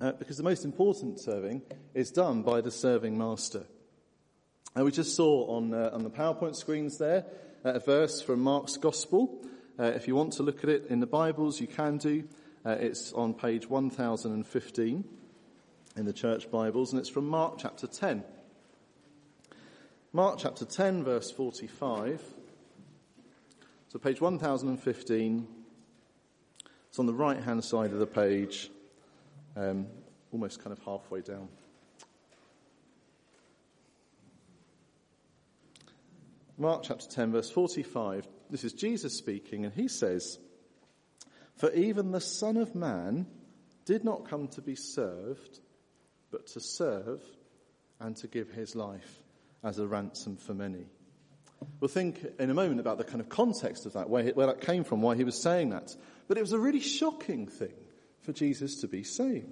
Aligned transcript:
Uh, 0.00 0.12
because 0.12 0.36
the 0.36 0.44
most 0.44 0.64
important 0.64 1.18
serving 1.18 1.60
is 1.92 2.12
done 2.12 2.42
by 2.42 2.60
the 2.60 2.70
serving 2.70 3.18
master. 3.18 3.64
And 4.76 4.84
we 4.84 4.92
just 4.92 5.16
saw 5.16 5.56
on, 5.56 5.74
uh, 5.74 5.90
on 5.92 6.04
the 6.04 6.10
PowerPoint 6.10 6.54
screens 6.54 6.98
there 6.98 7.24
uh, 7.64 7.72
a 7.72 7.80
verse 7.80 8.22
from 8.22 8.40
Mark's 8.40 8.76
Gospel. 8.76 9.44
Uh, 9.76 9.84
if 9.84 10.06
you 10.06 10.14
want 10.14 10.34
to 10.34 10.44
look 10.44 10.62
at 10.62 10.70
it 10.70 10.86
in 10.88 11.00
the 11.00 11.06
Bibles, 11.06 11.60
you 11.60 11.66
can 11.66 11.98
do. 11.98 12.22
Uh, 12.64 12.76
it's 12.78 13.12
on 13.12 13.34
page 13.34 13.68
1015 13.68 15.04
in 15.96 16.04
the 16.04 16.12
church 16.12 16.48
Bibles, 16.48 16.92
and 16.92 17.00
it's 17.00 17.08
from 17.08 17.26
Mark 17.28 17.54
chapter 17.58 17.88
10. 17.88 18.22
Mark 20.12 20.38
chapter 20.38 20.64
10, 20.64 21.02
verse 21.02 21.32
45. 21.32 22.22
So 23.88 23.98
page 23.98 24.20
1015. 24.20 25.48
It's 26.88 26.98
on 27.00 27.06
the 27.06 27.14
right 27.14 27.42
hand 27.42 27.64
side 27.64 27.92
of 27.92 27.98
the 27.98 28.06
page, 28.06 28.70
um, 29.58 29.86
almost 30.32 30.62
kind 30.62 30.76
of 30.76 30.84
halfway 30.84 31.20
down. 31.20 31.48
Mark 36.56 36.82
chapter 36.84 37.08
10, 37.08 37.32
verse 37.32 37.50
45. 37.50 38.26
This 38.50 38.64
is 38.64 38.72
Jesus 38.72 39.16
speaking, 39.16 39.64
and 39.64 39.74
he 39.74 39.88
says, 39.88 40.38
For 41.56 41.70
even 41.72 42.10
the 42.10 42.20
Son 42.20 42.56
of 42.56 42.74
Man 42.74 43.26
did 43.84 44.04
not 44.04 44.28
come 44.28 44.48
to 44.48 44.62
be 44.62 44.74
served, 44.74 45.60
but 46.30 46.46
to 46.48 46.60
serve 46.60 47.22
and 48.00 48.16
to 48.16 48.26
give 48.26 48.50
his 48.50 48.74
life 48.74 49.22
as 49.62 49.78
a 49.78 49.86
ransom 49.86 50.36
for 50.36 50.54
many. 50.54 50.86
We'll 51.80 51.88
think 51.88 52.24
in 52.38 52.50
a 52.50 52.54
moment 52.54 52.80
about 52.80 52.98
the 52.98 53.04
kind 53.04 53.20
of 53.20 53.28
context 53.28 53.86
of 53.86 53.94
that, 53.94 54.08
where, 54.08 54.24
where 54.30 54.46
that 54.46 54.60
came 54.60 54.84
from, 54.84 55.02
why 55.02 55.16
he 55.16 55.24
was 55.24 55.40
saying 55.40 55.70
that. 55.70 55.94
But 56.28 56.38
it 56.38 56.40
was 56.40 56.52
a 56.52 56.58
really 56.58 56.80
shocking 56.80 57.48
thing 57.48 57.74
for 58.28 58.34
Jesus 58.34 58.78
to 58.82 58.86
be 58.86 59.02
saying. 59.02 59.50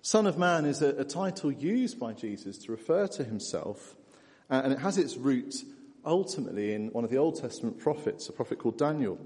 Son 0.00 0.26
of 0.26 0.38
Man 0.38 0.64
is 0.64 0.80
a, 0.80 0.96
a 0.96 1.04
title 1.04 1.52
used 1.52 2.00
by 2.00 2.14
Jesus 2.14 2.56
to 2.64 2.72
refer 2.72 3.06
to 3.08 3.22
himself, 3.22 3.94
uh, 4.48 4.62
and 4.64 4.72
it 4.72 4.78
has 4.78 4.96
its 4.96 5.18
root 5.18 5.62
ultimately 6.02 6.72
in 6.72 6.88
one 6.92 7.04
of 7.04 7.10
the 7.10 7.18
Old 7.18 7.38
Testament 7.38 7.78
prophets, 7.78 8.30
a 8.30 8.32
prophet 8.32 8.60
called 8.60 8.78
Daniel. 8.78 9.18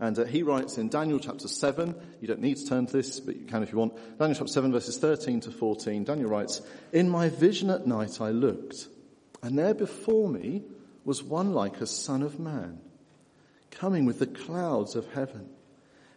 And 0.00 0.18
uh, 0.18 0.24
he 0.24 0.42
writes 0.42 0.78
in 0.78 0.88
Daniel 0.88 1.18
chapter 1.18 1.46
7, 1.46 1.94
you 2.22 2.28
don't 2.28 2.40
need 2.40 2.56
to 2.56 2.66
turn 2.66 2.86
to 2.86 2.92
this, 2.94 3.20
but 3.20 3.36
you 3.36 3.44
can 3.44 3.62
if 3.62 3.72
you 3.72 3.76
want. 3.76 3.94
Daniel 4.18 4.38
chapter 4.38 4.50
7 4.50 4.72
verses 4.72 4.96
13 4.96 5.40
to 5.40 5.50
14, 5.50 6.04
Daniel 6.04 6.30
writes, 6.30 6.62
In 6.94 7.10
my 7.10 7.28
vision 7.28 7.68
at 7.68 7.86
night 7.86 8.22
I 8.22 8.30
looked, 8.30 8.88
and 9.42 9.58
there 9.58 9.74
before 9.74 10.30
me 10.30 10.62
was 11.04 11.22
one 11.22 11.52
like 11.52 11.82
a 11.82 11.86
son 11.86 12.22
of 12.22 12.40
man, 12.40 12.80
coming 13.70 14.06
with 14.06 14.18
the 14.18 14.26
clouds 14.26 14.96
of 14.96 15.12
heaven. 15.12 15.50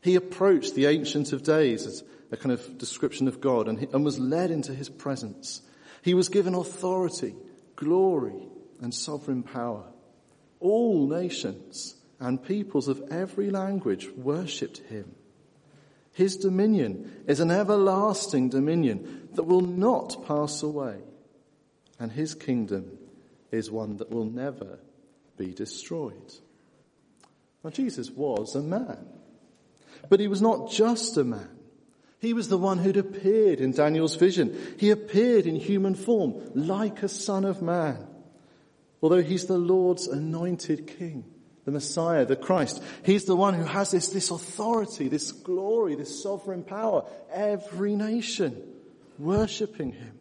He 0.02 0.16
approached 0.16 0.76
the 0.76 0.86
Ancient 0.86 1.34
of 1.34 1.44
Days 1.44 1.86
as 1.86 2.04
a 2.32 2.38
kind 2.38 2.52
of 2.52 2.78
description 2.78 3.28
of 3.28 3.42
God 3.42 3.68
and, 3.68 3.80
he, 3.80 3.88
and 3.94 4.04
was 4.04 4.20
led 4.20 4.52
into 4.52 4.74
his 4.74 4.90
presence. 4.90 5.62
He 6.02 6.14
was 6.14 6.30
given 6.30 6.54
authority, 6.54 7.36
glory, 7.76 8.48
and 8.82 8.94
sovereign 8.94 9.44
power. 9.44 9.86
All 10.60 11.08
nations 11.08 11.96
and 12.20 12.44
peoples 12.44 12.88
of 12.88 13.04
every 13.12 13.50
language 13.50 14.10
worshipped 14.16 14.80
him. 14.80 15.16
His 16.14 16.38
dominion 16.38 17.24
is 17.28 17.40
an 17.40 17.52
everlasting 17.52 18.50
dominion 18.50 19.30
that 19.34 19.44
will 19.44 19.62
not 19.62 20.26
pass 20.26 20.64
away, 20.64 20.98
and 22.00 22.12
his 22.12 22.34
kingdom 22.34 22.98
is 23.52 23.70
one 23.70 23.98
that 23.98 24.10
will 24.10 24.26
never 24.26 24.80
be 25.38 25.54
destroyed. 25.54 26.34
Now, 27.64 27.70
Jesus 27.70 28.10
was 28.10 28.56
a 28.56 28.64
man, 28.64 29.06
but 30.10 30.20
he 30.20 30.28
was 30.28 30.42
not 30.42 30.72
just 30.72 31.18
a 31.18 31.24
man. 31.24 31.50
He 32.20 32.34
was 32.34 32.50
the 32.50 32.58
one 32.58 32.80
who'd 32.80 32.98
appeared 32.98 33.60
in 33.60 33.72
Daniel's 33.72 34.16
vision. 34.16 34.58
He 34.80 34.90
appeared 34.90 35.46
in 35.46 35.56
human 35.56 35.94
form, 35.94 36.52
like 36.56 37.04
a 37.04 37.10
son 37.10 37.46
of 37.46 37.62
man. 37.62 38.08
Although 39.02 39.22
he's 39.22 39.46
the 39.46 39.58
Lord's 39.58 40.08
anointed 40.08 40.88
king, 40.88 41.26
the 41.66 41.72
Messiah, 41.72 42.26
the 42.26 42.36
Christ. 42.36 42.82
He's 43.04 43.26
the 43.26 43.36
one 43.36 43.54
who 43.54 43.64
has 43.64 43.92
this, 43.92 44.08
this 44.08 44.32
authority, 44.32 45.10
this 45.10 45.32
glory, 45.32 45.96
this 45.96 46.24
sovereign 46.24 46.64
power. 46.64 47.06
Every 47.32 47.96
nation 47.96 48.64
worshipping 49.20 49.92
him. 49.92 50.20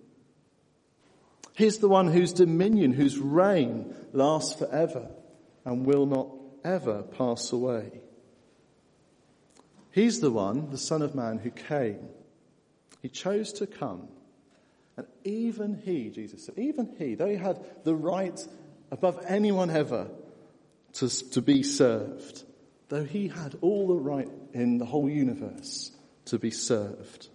He's 1.55 1.79
the 1.79 1.89
one 1.89 2.09
whose 2.09 2.35
dominion, 2.35 2.93
whose 2.93 3.19
reign 3.19 3.95
lasts 4.13 4.59
forever 4.59 5.09
and 5.65 5.87
will 5.87 6.05
not 6.05 6.29
ever 6.63 7.03
pass 7.03 7.51
away. 7.53 8.03
He's 9.97 10.21
the 10.21 10.31
one, 10.31 10.69
the 10.71 10.77
Son 10.77 11.01
of 11.01 11.15
Man, 11.15 11.39
who 11.39 11.51
came. 11.51 12.11
He 13.01 13.09
chose 13.09 13.55
to 13.55 13.67
come. 13.67 14.09
And 14.95 15.07
even 15.25 15.81
he, 15.83 16.11
Jesus 16.11 16.45
said, 16.45 16.59
even 16.59 16.95
he, 16.99 17.15
though 17.15 17.31
he 17.31 17.37
had 17.37 17.65
the 17.83 17.95
right 17.95 18.39
above 18.91 19.25
anyone 19.27 19.71
ever 19.71 20.11
to, 20.93 21.09
to 21.31 21.41
be 21.41 21.63
served, 21.63 22.45
though 22.91 23.05
he 23.05 23.29
had 23.29 23.57
all 23.63 23.89
the 23.89 23.95
right 23.95 24.29
in 24.53 24.77
the 24.77 24.85
whole 24.85 25.09
universe 25.09 25.93
to 26.27 26.39
be 26.39 26.51
served. 26.51 27.29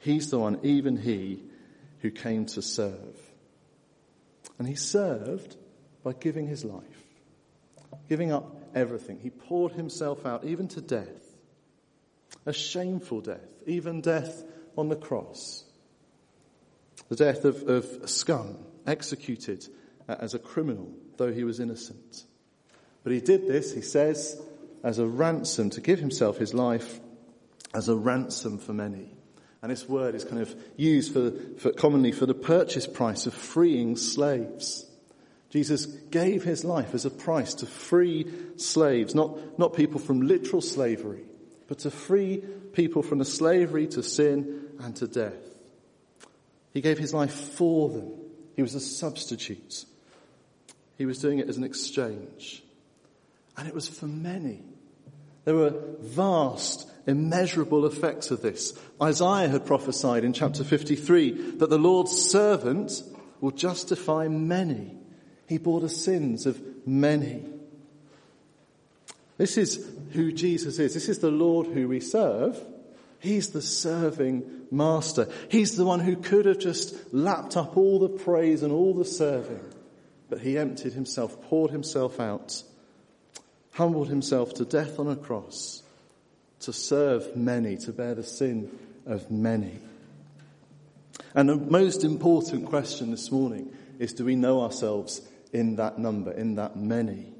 He's 0.00 0.30
the 0.30 0.38
one, 0.38 0.58
even 0.62 0.96
he, 0.96 1.42
who 1.98 2.10
came 2.10 2.46
to 2.46 2.62
serve. 2.62 3.20
And 4.58 4.66
he 4.66 4.74
served 4.74 5.54
by 6.02 6.14
giving 6.14 6.46
his 6.46 6.64
life, 6.64 7.04
giving 8.08 8.32
up 8.32 8.56
everything. 8.74 9.18
He 9.22 9.28
poured 9.28 9.72
himself 9.72 10.24
out 10.24 10.44
even 10.46 10.66
to 10.68 10.80
death, 10.80 11.29
a 12.46 12.52
shameful 12.52 13.20
death, 13.20 13.46
even 13.66 14.00
death 14.00 14.42
on 14.76 14.88
the 14.88 14.96
cross, 14.96 15.64
the 17.08 17.16
death 17.16 17.44
of, 17.44 17.62
of 17.68 18.08
scum, 18.08 18.56
executed 18.86 19.66
uh, 20.08 20.16
as 20.20 20.34
a 20.34 20.38
criminal, 20.38 20.90
though 21.16 21.32
he 21.32 21.44
was 21.44 21.60
innocent. 21.60 22.24
But 23.02 23.12
he 23.12 23.20
did 23.20 23.46
this, 23.46 23.74
he 23.74 23.82
says, 23.82 24.40
as 24.82 24.98
a 24.98 25.06
ransom, 25.06 25.70
to 25.70 25.80
give 25.80 25.98
himself 25.98 26.38
his 26.38 26.54
life 26.54 27.00
as 27.74 27.88
a 27.88 27.96
ransom 27.96 28.58
for 28.58 28.72
many. 28.72 29.14
And 29.62 29.70
this 29.70 29.88
word 29.88 30.14
is 30.14 30.24
kind 30.24 30.40
of 30.40 30.54
used 30.76 31.12
for, 31.12 31.32
for, 31.58 31.72
commonly 31.72 32.12
for 32.12 32.26
the 32.26 32.34
purchase 32.34 32.86
price 32.86 33.26
of 33.26 33.34
freeing 33.34 33.96
slaves. 33.96 34.86
Jesus 35.50 35.86
gave 35.86 36.44
his 36.44 36.64
life 36.64 36.94
as 36.94 37.04
a 37.04 37.10
price 37.10 37.54
to 37.54 37.66
free 37.66 38.30
slaves, 38.56 39.14
not, 39.14 39.58
not 39.58 39.74
people 39.74 40.00
from 40.00 40.22
literal 40.22 40.62
slavery, 40.62 41.24
but 41.70 41.78
to 41.78 41.90
free 41.90 42.42
people 42.72 43.00
from 43.00 43.18
the 43.18 43.24
slavery 43.24 43.86
to 43.86 44.02
sin 44.02 44.66
and 44.80 44.96
to 44.96 45.06
death. 45.06 45.38
He 46.74 46.80
gave 46.80 46.98
his 46.98 47.14
life 47.14 47.32
for 47.32 47.88
them. 47.88 48.10
He 48.56 48.62
was 48.62 48.74
a 48.74 48.80
substitute. 48.80 49.84
He 50.98 51.06
was 51.06 51.20
doing 51.20 51.38
it 51.38 51.48
as 51.48 51.58
an 51.58 51.62
exchange. 51.62 52.64
And 53.56 53.68
it 53.68 53.74
was 53.74 53.86
for 53.86 54.06
many. 54.06 54.64
There 55.44 55.54
were 55.54 55.80
vast, 56.00 56.90
immeasurable 57.06 57.86
effects 57.86 58.32
of 58.32 58.42
this. 58.42 58.76
Isaiah 59.00 59.48
had 59.48 59.64
prophesied 59.64 60.24
in 60.24 60.32
chapter 60.32 60.64
53 60.64 61.58
that 61.58 61.70
the 61.70 61.78
Lord's 61.78 62.10
servant 62.10 63.00
will 63.40 63.52
justify 63.52 64.26
many. 64.26 64.96
He 65.46 65.58
bore 65.58 65.80
the 65.80 65.88
sins 65.88 66.46
of 66.46 66.60
many. 66.84 67.44
This 69.40 69.56
is 69.56 69.84
who 70.12 70.32
Jesus 70.32 70.78
is. 70.78 70.94
This 70.94 71.08
is 71.08 71.18
the 71.18 71.30
Lord 71.30 71.66
who 71.66 71.88
we 71.88 72.00
serve. 72.00 72.58
He's 73.18 73.50
the 73.50 73.62
serving 73.62 74.66
master. 74.70 75.28
He's 75.48 75.76
the 75.76 75.84
one 75.84 76.00
who 76.00 76.16
could 76.16 76.46
have 76.46 76.58
just 76.58 76.94
lapped 77.12 77.56
up 77.56 77.76
all 77.76 77.98
the 77.98 78.08
praise 78.08 78.62
and 78.62 78.72
all 78.72 78.94
the 78.94 79.04
serving 79.04 79.60
but 80.30 80.38
he 80.40 80.56
emptied 80.56 80.92
himself, 80.92 81.42
poured 81.42 81.72
himself 81.72 82.20
out, 82.20 82.62
humbled 83.72 84.08
himself 84.08 84.54
to 84.54 84.64
death 84.64 84.98
on 84.98 85.08
a 85.08 85.16
cross 85.16 85.82
to 86.60 86.72
serve 86.72 87.36
many, 87.36 87.76
to 87.76 87.92
bear 87.92 88.14
the 88.14 88.22
sin 88.22 88.70
of 89.06 89.30
many. 89.30 89.78
And 91.34 91.48
the 91.48 91.56
most 91.56 92.04
important 92.04 92.66
question 92.66 93.10
this 93.10 93.32
morning 93.32 93.74
is 93.98 94.12
do 94.12 94.24
we 94.24 94.36
know 94.36 94.62
ourselves 94.62 95.20
in 95.52 95.76
that 95.76 95.98
number, 95.98 96.32
in 96.32 96.54
that 96.56 96.76
many? 96.76 97.32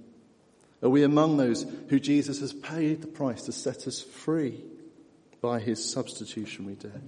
Are 0.82 0.88
we 0.88 1.02
among 1.02 1.36
those 1.36 1.66
who 1.88 2.00
Jesus 2.00 2.40
has 2.40 2.52
paid 2.52 3.02
the 3.02 3.06
price 3.06 3.42
to 3.42 3.52
set 3.52 3.86
us 3.86 4.00
free 4.00 4.64
by 5.42 5.60
his 5.60 5.84
substitutionary 5.92 6.76
death? 6.76 7.02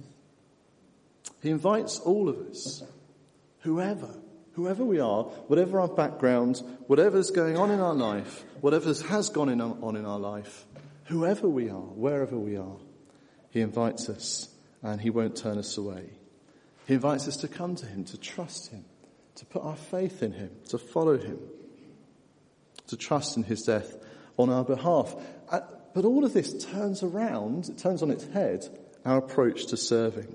He 1.41 1.49
invites 1.49 1.99
all 1.99 2.29
of 2.29 2.39
us, 2.49 2.83
whoever, 3.61 4.15
whoever 4.53 4.85
we 4.85 4.99
are, 4.99 5.23
whatever 5.23 5.79
our 5.79 5.87
background, 5.87 6.61
whatever's 6.87 7.31
going 7.31 7.57
on 7.57 7.71
in 7.71 7.79
our 7.79 7.95
life, 7.95 8.43
whatever 8.61 8.93
has 8.93 9.29
gone 9.29 9.59
on 9.59 9.95
in 9.95 10.05
our 10.05 10.19
life, 10.19 10.65
whoever 11.05 11.49
we 11.49 11.69
are, 11.69 11.81
wherever 11.81 12.37
we 12.37 12.57
are, 12.57 12.77
He 13.49 13.61
invites 13.61 14.07
us 14.07 14.49
and 14.81 15.01
He 15.01 15.09
won't 15.09 15.35
turn 15.35 15.57
us 15.57 15.77
away. 15.77 16.11
He 16.87 16.93
invites 16.93 17.27
us 17.27 17.37
to 17.37 17.47
come 17.47 17.75
to 17.75 17.85
Him, 17.85 18.03
to 18.05 18.17
trust 18.17 18.71
Him, 18.71 18.85
to 19.35 19.45
put 19.45 19.63
our 19.63 19.75
faith 19.75 20.21
in 20.21 20.33
Him, 20.33 20.51
to 20.69 20.77
follow 20.77 21.17
Him, 21.17 21.39
to 22.87 22.97
trust 22.97 23.37
in 23.37 23.43
His 23.43 23.63
death 23.63 23.95
on 24.37 24.49
our 24.49 24.63
behalf. 24.63 25.15
Uh, 25.49 25.61
but 25.93 26.05
all 26.05 26.25
of 26.25 26.33
this 26.33 26.65
turns 26.65 27.03
around, 27.03 27.69
it 27.69 27.77
turns 27.77 28.01
on 28.01 28.11
its 28.11 28.25
head 28.27 28.67
our 29.05 29.17
approach 29.17 29.67
to 29.67 29.77
serving. 29.77 30.33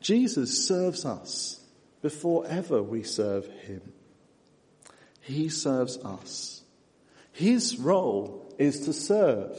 Jesus 0.00 0.66
serves 0.66 1.04
us 1.04 1.60
before 2.02 2.46
ever 2.46 2.82
we 2.82 3.02
serve 3.02 3.46
him. 3.46 3.80
He 5.20 5.48
serves 5.48 5.98
us. 5.98 6.62
His 7.32 7.78
role 7.78 8.54
is 8.58 8.80
to 8.80 8.92
serve. 8.92 9.58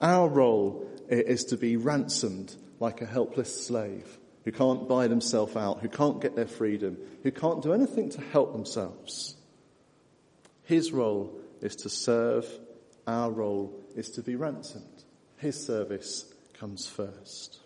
Our 0.00 0.28
role 0.28 0.90
is 1.08 1.44
to 1.46 1.56
be 1.56 1.76
ransomed 1.76 2.54
like 2.80 3.00
a 3.00 3.06
helpless 3.06 3.66
slave 3.66 4.18
who 4.44 4.52
can't 4.52 4.88
buy 4.88 5.06
themselves 5.06 5.56
out, 5.56 5.80
who 5.80 5.88
can't 5.88 6.20
get 6.20 6.34
their 6.34 6.46
freedom, 6.46 6.98
who 7.22 7.30
can't 7.30 7.62
do 7.62 7.72
anything 7.72 8.10
to 8.10 8.20
help 8.20 8.52
themselves. 8.52 9.36
His 10.64 10.92
role 10.92 11.38
is 11.60 11.76
to 11.76 11.88
serve. 11.88 12.46
Our 13.06 13.30
role 13.30 13.72
is 13.94 14.10
to 14.10 14.22
be 14.22 14.36
ransomed. 14.36 15.04
His 15.36 15.64
service 15.64 16.32
comes 16.58 16.86
first. 16.86 17.60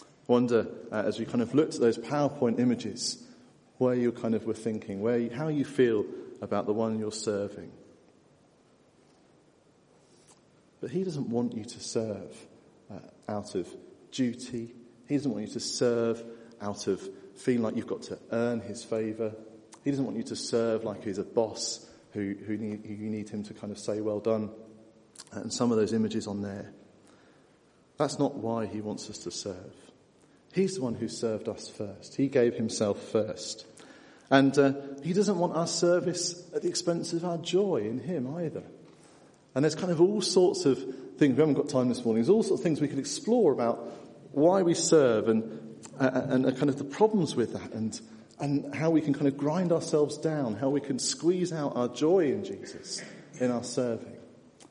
I 0.00 0.04
wonder, 0.28 0.68
uh, 0.90 1.02
as 1.04 1.18
we 1.18 1.24
kind 1.24 1.42
of 1.42 1.54
looked 1.54 1.74
at 1.74 1.80
those 1.80 1.98
PowerPoint 1.98 2.60
images, 2.60 3.22
where 3.78 3.94
you 3.94 4.12
kind 4.12 4.34
of 4.34 4.46
were 4.46 4.54
thinking, 4.54 5.00
where 5.00 5.18
you, 5.18 5.30
how 5.30 5.48
you 5.48 5.64
feel 5.64 6.04
about 6.40 6.66
the 6.66 6.72
one 6.72 6.98
you're 6.98 7.10
serving. 7.10 7.72
But 10.80 10.90
he 10.90 11.02
doesn't 11.04 11.28
want 11.28 11.56
you 11.56 11.64
to 11.64 11.80
serve 11.80 12.36
uh, 12.90 12.98
out 13.28 13.54
of 13.54 13.68
duty. 14.10 14.74
He 15.08 15.16
doesn't 15.16 15.30
want 15.30 15.46
you 15.46 15.52
to 15.54 15.60
serve 15.60 16.22
out 16.60 16.86
of 16.86 17.00
feeling 17.36 17.62
like 17.62 17.76
you've 17.76 17.86
got 17.86 18.02
to 18.02 18.18
earn 18.30 18.60
his 18.60 18.84
favour. 18.84 19.34
He 19.84 19.90
doesn't 19.90 20.04
want 20.04 20.16
you 20.16 20.22
to 20.24 20.36
serve 20.36 20.84
like 20.84 21.04
he's 21.04 21.18
a 21.18 21.24
boss 21.24 21.86
who, 22.12 22.34
who, 22.46 22.56
need, 22.56 22.84
who 22.86 22.94
you 22.94 23.10
need 23.10 23.28
him 23.28 23.42
to 23.44 23.54
kind 23.54 23.72
of 23.72 23.78
say, 23.78 24.00
well 24.00 24.20
done. 24.20 24.50
And 25.32 25.52
some 25.52 25.72
of 25.72 25.78
those 25.78 25.92
images 25.92 26.26
on 26.26 26.42
there. 26.42 26.72
That's 27.96 28.18
not 28.18 28.34
why 28.34 28.66
he 28.66 28.80
wants 28.80 29.10
us 29.10 29.18
to 29.18 29.30
serve. 29.30 29.74
He's 30.52 30.76
the 30.76 30.82
one 30.82 30.94
who 30.94 31.08
served 31.08 31.48
us 31.48 31.68
first. 31.68 32.16
He 32.16 32.28
gave 32.28 32.54
himself 32.54 33.00
first. 33.10 33.66
And 34.30 34.56
uh, 34.58 34.72
he 35.02 35.12
doesn't 35.12 35.38
want 35.38 35.56
our 35.56 35.66
service 35.66 36.50
at 36.54 36.62
the 36.62 36.68
expense 36.68 37.12
of 37.12 37.24
our 37.24 37.38
joy 37.38 37.78
in 37.78 37.98
him 37.98 38.34
either. 38.36 38.62
And 39.54 39.64
there's 39.64 39.74
kind 39.74 39.92
of 39.92 40.00
all 40.00 40.22
sorts 40.22 40.64
of 40.64 40.78
things, 41.18 41.36
we 41.36 41.40
haven't 41.40 41.54
got 41.54 41.68
time 41.68 41.88
this 41.88 42.04
morning, 42.04 42.22
there's 42.22 42.30
all 42.30 42.42
sorts 42.42 42.60
of 42.60 42.64
things 42.64 42.80
we 42.80 42.88
could 42.88 42.98
explore 42.98 43.52
about 43.52 43.78
why 44.32 44.62
we 44.62 44.72
serve 44.72 45.28
and, 45.28 45.76
uh, 46.00 46.10
and 46.14 46.44
kind 46.56 46.70
of 46.70 46.78
the 46.78 46.84
problems 46.84 47.36
with 47.36 47.52
that 47.52 47.72
and, 47.72 48.00
and 48.42 48.74
how 48.74 48.90
we 48.90 49.00
can 49.00 49.14
kind 49.14 49.28
of 49.28 49.36
grind 49.38 49.70
ourselves 49.70 50.18
down, 50.18 50.56
how 50.56 50.68
we 50.68 50.80
can 50.80 50.98
squeeze 50.98 51.52
out 51.52 51.76
our 51.76 51.86
joy 51.86 52.26
in 52.26 52.44
Jesus 52.44 53.00
in 53.38 53.52
our 53.52 53.62
serving. 53.62 54.16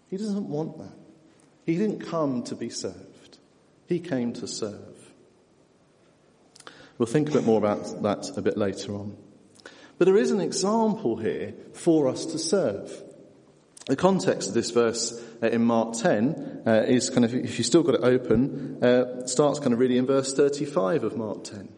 He 0.09 0.18
doesn't 0.18 0.50
want 0.50 0.77
that. 0.77 0.94
He 1.65 1.77
didn't 1.77 2.01
come 2.01 2.44
to 2.44 2.56
be 2.56 2.69
served. 2.69 3.38
He 3.88 4.01
came 4.01 4.33
to 4.33 4.47
serve. 4.47 5.13
We'll 6.97 7.06
think 7.06 7.29
a 7.29 7.31
bit 7.31 7.45
more 7.45 7.57
about 7.57 8.03
that 8.03 8.38
a 8.38 8.41
bit 8.41 8.57
later 8.57 8.94
on. 8.94 9.15
But 9.97 10.06
there 10.06 10.17
is 10.17 10.31
an 10.31 10.41
example 10.41 11.15
here 11.15 11.53
for 11.71 12.09
us 12.09 12.25
to 12.25 12.39
serve. 12.39 12.91
The 13.88 13.95
context 13.95 14.50
of 14.50 14.53
this 14.53 14.71
verse 14.71 15.13
uh, 15.41 15.47
in 15.47 15.63
Mark 15.63 15.94
10 15.94 16.63
uh, 16.67 16.71
is 16.88 17.09
kind 17.09 17.24
of, 17.24 17.33
if 17.33 17.57
you 17.57 17.63
still 17.63 17.83
got 17.83 17.95
it 17.95 18.03
open, 18.03 18.83
uh, 18.83 19.25
starts 19.27 19.59
kind 19.59 19.71
of 19.71 19.79
really 19.79 19.97
in 19.97 20.06
verse 20.06 20.33
35 20.33 21.06
of 21.06 21.15
Mark 21.15 21.45
10. 21.45 21.69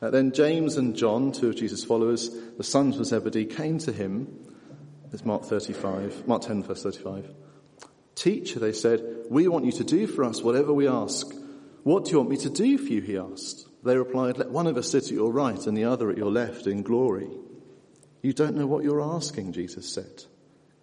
Uh, 0.00 0.10
then 0.10 0.32
James 0.32 0.76
and 0.76 0.94
John, 0.94 1.32
two 1.32 1.48
of 1.48 1.56
Jesus' 1.56 1.84
followers, 1.84 2.30
the 2.56 2.64
sons 2.64 2.98
of 2.98 3.06
Zebedee, 3.06 3.46
came 3.46 3.78
to 3.78 3.92
him. 3.92 4.28
It's 5.12 5.24
Mark 5.24 5.44
35, 5.44 6.28
Mark 6.28 6.42
10 6.42 6.62
verse 6.62 6.82
35. 6.82 7.34
Teacher, 8.14 8.60
they 8.60 8.72
said, 8.72 9.02
we 9.30 9.48
want 9.48 9.64
you 9.64 9.72
to 9.72 9.84
do 9.84 10.06
for 10.06 10.24
us 10.24 10.42
whatever 10.42 10.72
we 10.72 10.88
ask. 10.88 11.26
What 11.82 12.04
do 12.04 12.10
you 12.12 12.18
want 12.18 12.30
me 12.30 12.36
to 12.38 12.50
do 12.50 12.78
for 12.78 12.92
you? 12.92 13.00
He 13.00 13.16
asked. 13.16 13.66
They 13.84 13.96
replied, 13.96 14.38
let 14.38 14.50
one 14.50 14.66
of 14.66 14.76
us 14.76 14.90
sit 14.90 15.04
at 15.04 15.10
your 15.10 15.32
right 15.32 15.66
and 15.66 15.76
the 15.76 15.84
other 15.84 16.10
at 16.10 16.18
your 16.18 16.30
left 16.30 16.66
in 16.66 16.82
glory. 16.82 17.30
You 18.22 18.32
don't 18.32 18.56
know 18.56 18.66
what 18.66 18.84
you're 18.84 19.00
asking, 19.00 19.52
Jesus 19.52 19.92
said. 19.92 20.24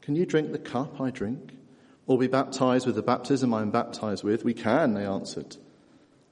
Can 0.01 0.15
you 0.15 0.25
drink 0.25 0.51
the 0.51 0.59
cup 0.59 0.99
I 0.99 1.09
drink? 1.09 1.53
Or 2.07 2.17
be 2.17 2.27
baptized 2.27 2.85
with 2.85 2.95
the 2.95 3.01
baptism 3.01 3.53
I 3.53 3.61
am 3.61 3.71
baptized 3.71 4.23
with? 4.23 4.45
We 4.45 4.53
can, 4.53 4.93
they 4.93 5.05
answered. 5.05 5.57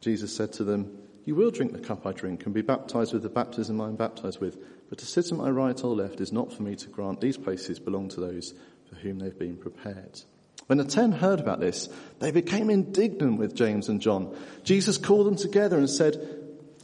Jesus 0.01 0.35
said 0.35 0.53
to 0.53 0.63
them, 0.63 1.02
You 1.25 1.35
will 1.35 1.51
drink 1.51 1.71
the 1.71 1.79
cup 1.79 2.05
I 2.05 2.11
drink 2.11 2.45
and 2.45 2.53
be 2.53 2.61
baptized 2.61 3.13
with 3.13 3.23
the 3.23 3.29
baptism 3.29 3.79
I 3.79 3.87
am 3.87 3.95
baptized 3.95 4.41
with. 4.41 4.57
But 4.89 4.97
to 4.99 5.05
sit 5.05 5.31
at 5.31 5.37
my 5.37 5.49
right 5.49 5.81
or 5.83 5.95
left 5.95 6.19
is 6.21 6.33
not 6.33 6.51
for 6.51 6.63
me 6.63 6.75
to 6.75 6.89
grant. 6.89 7.21
These 7.21 7.37
places 7.37 7.79
belong 7.79 8.09
to 8.09 8.19
those 8.19 8.53
for 8.89 8.95
whom 8.95 9.19
they've 9.19 9.37
been 9.37 9.57
prepared. 9.57 10.21
When 10.67 10.77
the 10.77 10.85
ten 10.85 11.11
heard 11.11 11.39
about 11.39 11.59
this, 11.59 11.89
they 12.19 12.31
became 12.31 12.69
indignant 12.69 13.37
with 13.37 13.55
James 13.55 13.89
and 13.89 14.01
John. 14.01 14.35
Jesus 14.63 14.97
called 14.97 15.27
them 15.27 15.35
together 15.35 15.77
and 15.77 15.89
said, 15.89 16.17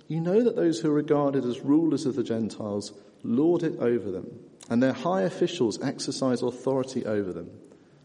You 0.07 0.21
know 0.21 0.43
that 0.43 0.55
those 0.55 0.79
who 0.79 0.89
are 0.89 0.93
regarded 0.93 1.45
as 1.45 1.61
rulers 1.61 2.05
of 2.05 2.15
the 2.15 2.23
Gentiles 2.23 2.93
lord 3.23 3.63
it 3.63 3.79
over 3.79 4.11
them 4.11 4.39
and 4.69 4.81
their 4.81 4.93
high 4.93 5.23
officials 5.23 5.81
exercise 5.81 6.41
authority 6.43 7.05
over 7.05 7.33
them. 7.33 7.49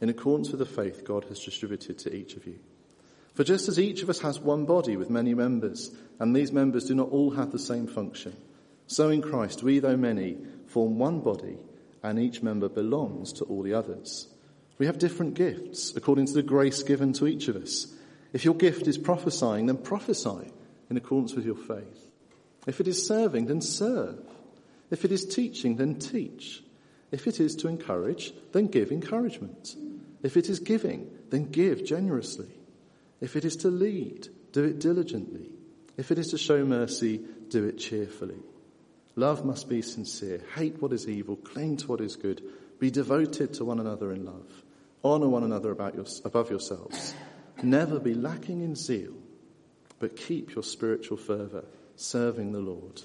in 0.00 0.08
accordance 0.08 0.50
with 0.50 0.60
the 0.60 0.66
faith 0.66 1.04
God 1.04 1.24
has 1.24 1.40
distributed 1.40 1.98
to 2.00 2.14
each 2.14 2.36
of 2.36 2.46
you. 2.46 2.58
For 3.34 3.44
just 3.44 3.68
as 3.68 3.78
each 3.78 4.02
of 4.02 4.10
us 4.10 4.20
has 4.20 4.40
one 4.40 4.66
body 4.66 4.96
with 4.96 5.10
many 5.10 5.34
members, 5.34 5.90
and 6.18 6.34
these 6.34 6.52
members 6.52 6.86
do 6.86 6.94
not 6.94 7.10
all 7.10 7.30
have 7.30 7.52
the 7.52 7.58
same 7.58 7.86
function, 7.86 8.36
so 8.86 9.08
in 9.08 9.22
Christ 9.22 9.62
we, 9.62 9.78
though 9.78 9.96
many, 9.96 10.36
form 10.66 10.98
one 10.98 11.20
body, 11.20 11.58
and 12.02 12.18
each 12.18 12.42
member 12.42 12.68
belongs 12.68 13.32
to 13.34 13.44
all 13.44 13.62
the 13.62 13.74
others. 13.74 14.28
We 14.78 14.86
have 14.86 14.98
different 14.98 15.34
gifts 15.34 15.94
according 15.94 16.26
to 16.26 16.32
the 16.32 16.42
grace 16.42 16.82
given 16.82 17.12
to 17.14 17.26
each 17.26 17.48
of 17.48 17.56
us. 17.56 17.86
If 18.32 18.44
your 18.44 18.54
gift 18.54 18.86
is 18.86 18.98
prophesying, 18.98 19.66
then 19.66 19.76
prophesy 19.76 20.50
in 20.88 20.96
accordance 20.96 21.34
with 21.34 21.44
your 21.44 21.56
faith. 21.56 22.06
If 22.66 22.80
it 22.80 22.88
is 22.88 23.06
serving, 23.06 23.46
then 23.46 23.60
serve. 23.60 24.18
If 24.90 25.04
it 25.04 25.12
is 25.12 25.24
teaching, 25.24 25.76
then 25.76 25.96
teach. 25.96 26.62
If 27.12 27.26
it 27.26 27.40
is 27.40 27.56
to 27.56 27.68
encourage, 27.68 28.32
then 28.52 28.66
give 28.66 28.90
encouragement. 28.90 29.76
If 30.22 30.36
it 30.36 30.48
is 30.48 30.60
giving, 30.60 31.10
then 31.30 31.50
give 31.50 31.84
generously. 31.84 32.50
If 33.20 33.36
it 33.36 33.44
is 33.44 33.56
to 33.56 33.68
lead, 33.68 34.28
do 34.52 34.64
it 34.64 34.78
diligently. 34.78 35.50
If 35.96 36.10
it 36.10 36.18
is 36.18 36.28
to 36.28 36.38
show 36.38 36.64
mercy, 36.64 37.20
do 37.48 37.64
it 37.64 37.78
cheerfully. 37.78 38.38
Love 39.16 39.44
must 39.44 39.68
be 39.68 39.82
sincere. 39.82 40.40
Hate 40.54 40.80
what 40.80 40.92
is 40.92 41.08
evil. 41.08 41.36
Cling 41.36 41.76
to 41.78 41.88
what 41.88 42.00
is 42.00 42.16
good. 42.16 42.42
Be 42.78 42.90
devoted 42.90 43.54
to 43.54 43.64
one 43.64 43.80
another 43.80 44.12
in 44.12 44.24
love. 44.24 44.50
Honour 45.04 45.28
one 45.28 45.44
another 45.44 45.70
your, 45.70 46.06
above 46.24 46.50
yourselves. 46.50 47.14
Never 47.62 47.98
be 47.98 48.14
lacking 48.14 48.62
in 48.62 48.74
zeal, 48.74 49.14
but 49.98 50.16
keep 50.16 50.54
your 50.54 50.64
spiritual 50.64 51.16
fervour, 51.16 51.64
serving 51.96 52.52
the 52.52 52.60
Lord. 52.60 53.02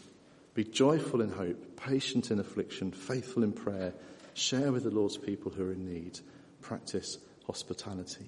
Be 0.53 0.63
joyful 0.63 1.22
in 1.22 1.29
hope, 1.29 1.75
patient 1.75 2.31
in 2.31 2.39
affliction, 2.39 2.91
faithful 2.91 3.43
in 3.43 3.51
prayer. 3.51 3.93
Share 4.34 4.72
with 4.72 4.84
the 4.84 4.91
Lord's 4.91 5.17
people 5.17 5.51
who 5.51 5.67
are 5.67 5.74
in 5.74 5.86
need. 5.86 6.19
Practice 6.65 7.19
hospitality. 7.45 8.25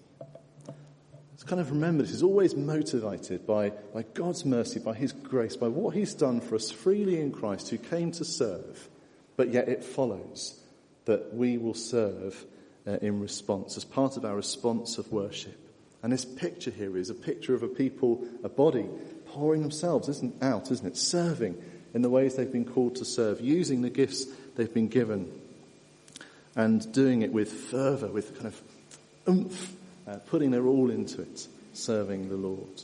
Let's 1.32 1.44
kind 1.44 1.60
of 1.60 1.72
remember 1.72 2.03
this 2.03 2.12
is 2.12 2.22
always 2.22 2.56
motivated 2.56 3.48
by, 3.48 3.72
by 3.96 4.03
God's 4.13 4.46
mercy, 4.46 4.79
by 4.79 4.94
His 4.94 5.12
grace, 5.12 5.56
by 5.56 5.70
what 5.70 5.96
He's 5.96 6.13
done 6.13 6.39
for 6.39 6.53
us 6.53 6.70
freely 6.70 7.20
in 7.20 7.32
Christ 7.32 7.72
who 7.72 7.79
came 7.79 8.12
to 8.12 8.24
serve. 8.24 8.89
But 9.38 9.50
yet 9.50 9.67
it 9.70 9.84
follows 9.84 10.56
that 11.06 11.34
we 11.34 11.58
will 11.58 11.74
serve 11.74 12.46
uh, 12.86 12.98
in 13.01 13.20
response, 13.22 13.75
as 13.75 13.84
part 13.84 14.17
of 14.17 14.25
our 14.25 14.36
response 14.36 15.00
of 15.00 15.12
worship. 15.12 15.58
And 16.03 16.13
this 16.13 16.24
picture 16.24 16.70
here 16.70 16.96
is 16.96 17.10
a 17.10 17.15
picture 17.15 17.56
of 17.56 17.63
a 17.63 17.67
people, 17.67 18.24
a 18.44 18.50
body, 18.50 18.88
pouring 19.29 19.63
themselves 19.63 20.10
isn't 20.10 20.44
out, 20.44 20.70
isn't 20.70 20.86
it? 20.86 20.96
Serving 20.96 21.60
in 21.96 22.03
the 22.03 22.10
ways 22.12 22.36
they've 22.36 22.51
been 22.51 22.72
called 22.72 22.98
to 22.98 23.06
serve, 23.06 23.41
using 23.41 23.82
the 23.82 23.89
gifts 23.89 24.25
they've 24.56 24.75
been 24.75 24.89
given, 24.89 25.32
and 26.58 26.92
doing 26.92 27.22
it 27.22 27.32
with 27.32 27.54
fervour, 27.54 28.08
with 28.08 28.34
kind 28.34 28.48
of 28.48 28.62
oomph 29.30 29.74
uh, 30.08 30.18
putting 30.28 30.52
their 30.52 30.66
all 30.66 30.90
into 30.90 31.22
it, 31.22 31.48
serving 31.74 32.30
the 32.30 32.36
Lord. 32.36 32.82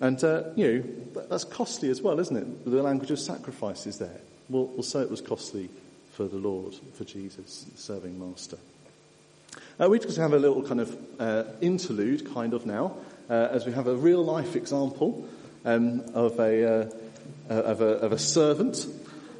And, 0.00 0.22
uh, 0.22 0.44
you 0.54 0.84
know, 1.14 1.24
that's 1.28 1.44
costly 1.44 1.90
as 1.90 2.00
well, 2.00 2.20
isn't 2.20 2.36
it? 2.36 2.64
The 2.64 2.82
language 2.82 3.10
of 3.10 3.18
sacrifice 3.18 3.86
is 3.86 3.98
there. 3.98 4.20
Well, 4.48 4.66
well 4.66 4.82
so 4.82 5.00
it 5.00 5.10
was 5.10 5.20
costly 5.20 5.70
for 6.12 6.26
the 6.28 6.36
Lord, 6.36 6.74
for 6.94 7.04
Jesus, 7.04 7.66
serving 7.74 8.18
master. 8.18 8.58
Uh, 9.80 9.88
we 9.88 9.98
just 9.98 10.18
have 10.18 10.34
a 10.34 10.38
little 10.38 10.62
kind 10.62 10.80
of 10.80 10.96
uh, 11.18 11.44
interlude, 11.60 12.32
kind 12.32 12.52
of 12.52 12.66
now, 12.66 12.96
uh, 13.30 13.48
as 13.50 13.64
we 13.64 13.72
have 13.72 13.86
a 13.86 13.94
real 13.94 14.24
life 14.24 14.56
example 14.56 15.26
um, 15.64 16.02
of, 16.14 16.38
a, 16.38 16.82
uh, 16.82 16.90
of, 17.48 17.80
a, 17.80 17.86
of 17.86 18.12
a 18.12 18.18
servant. 18.18 18.86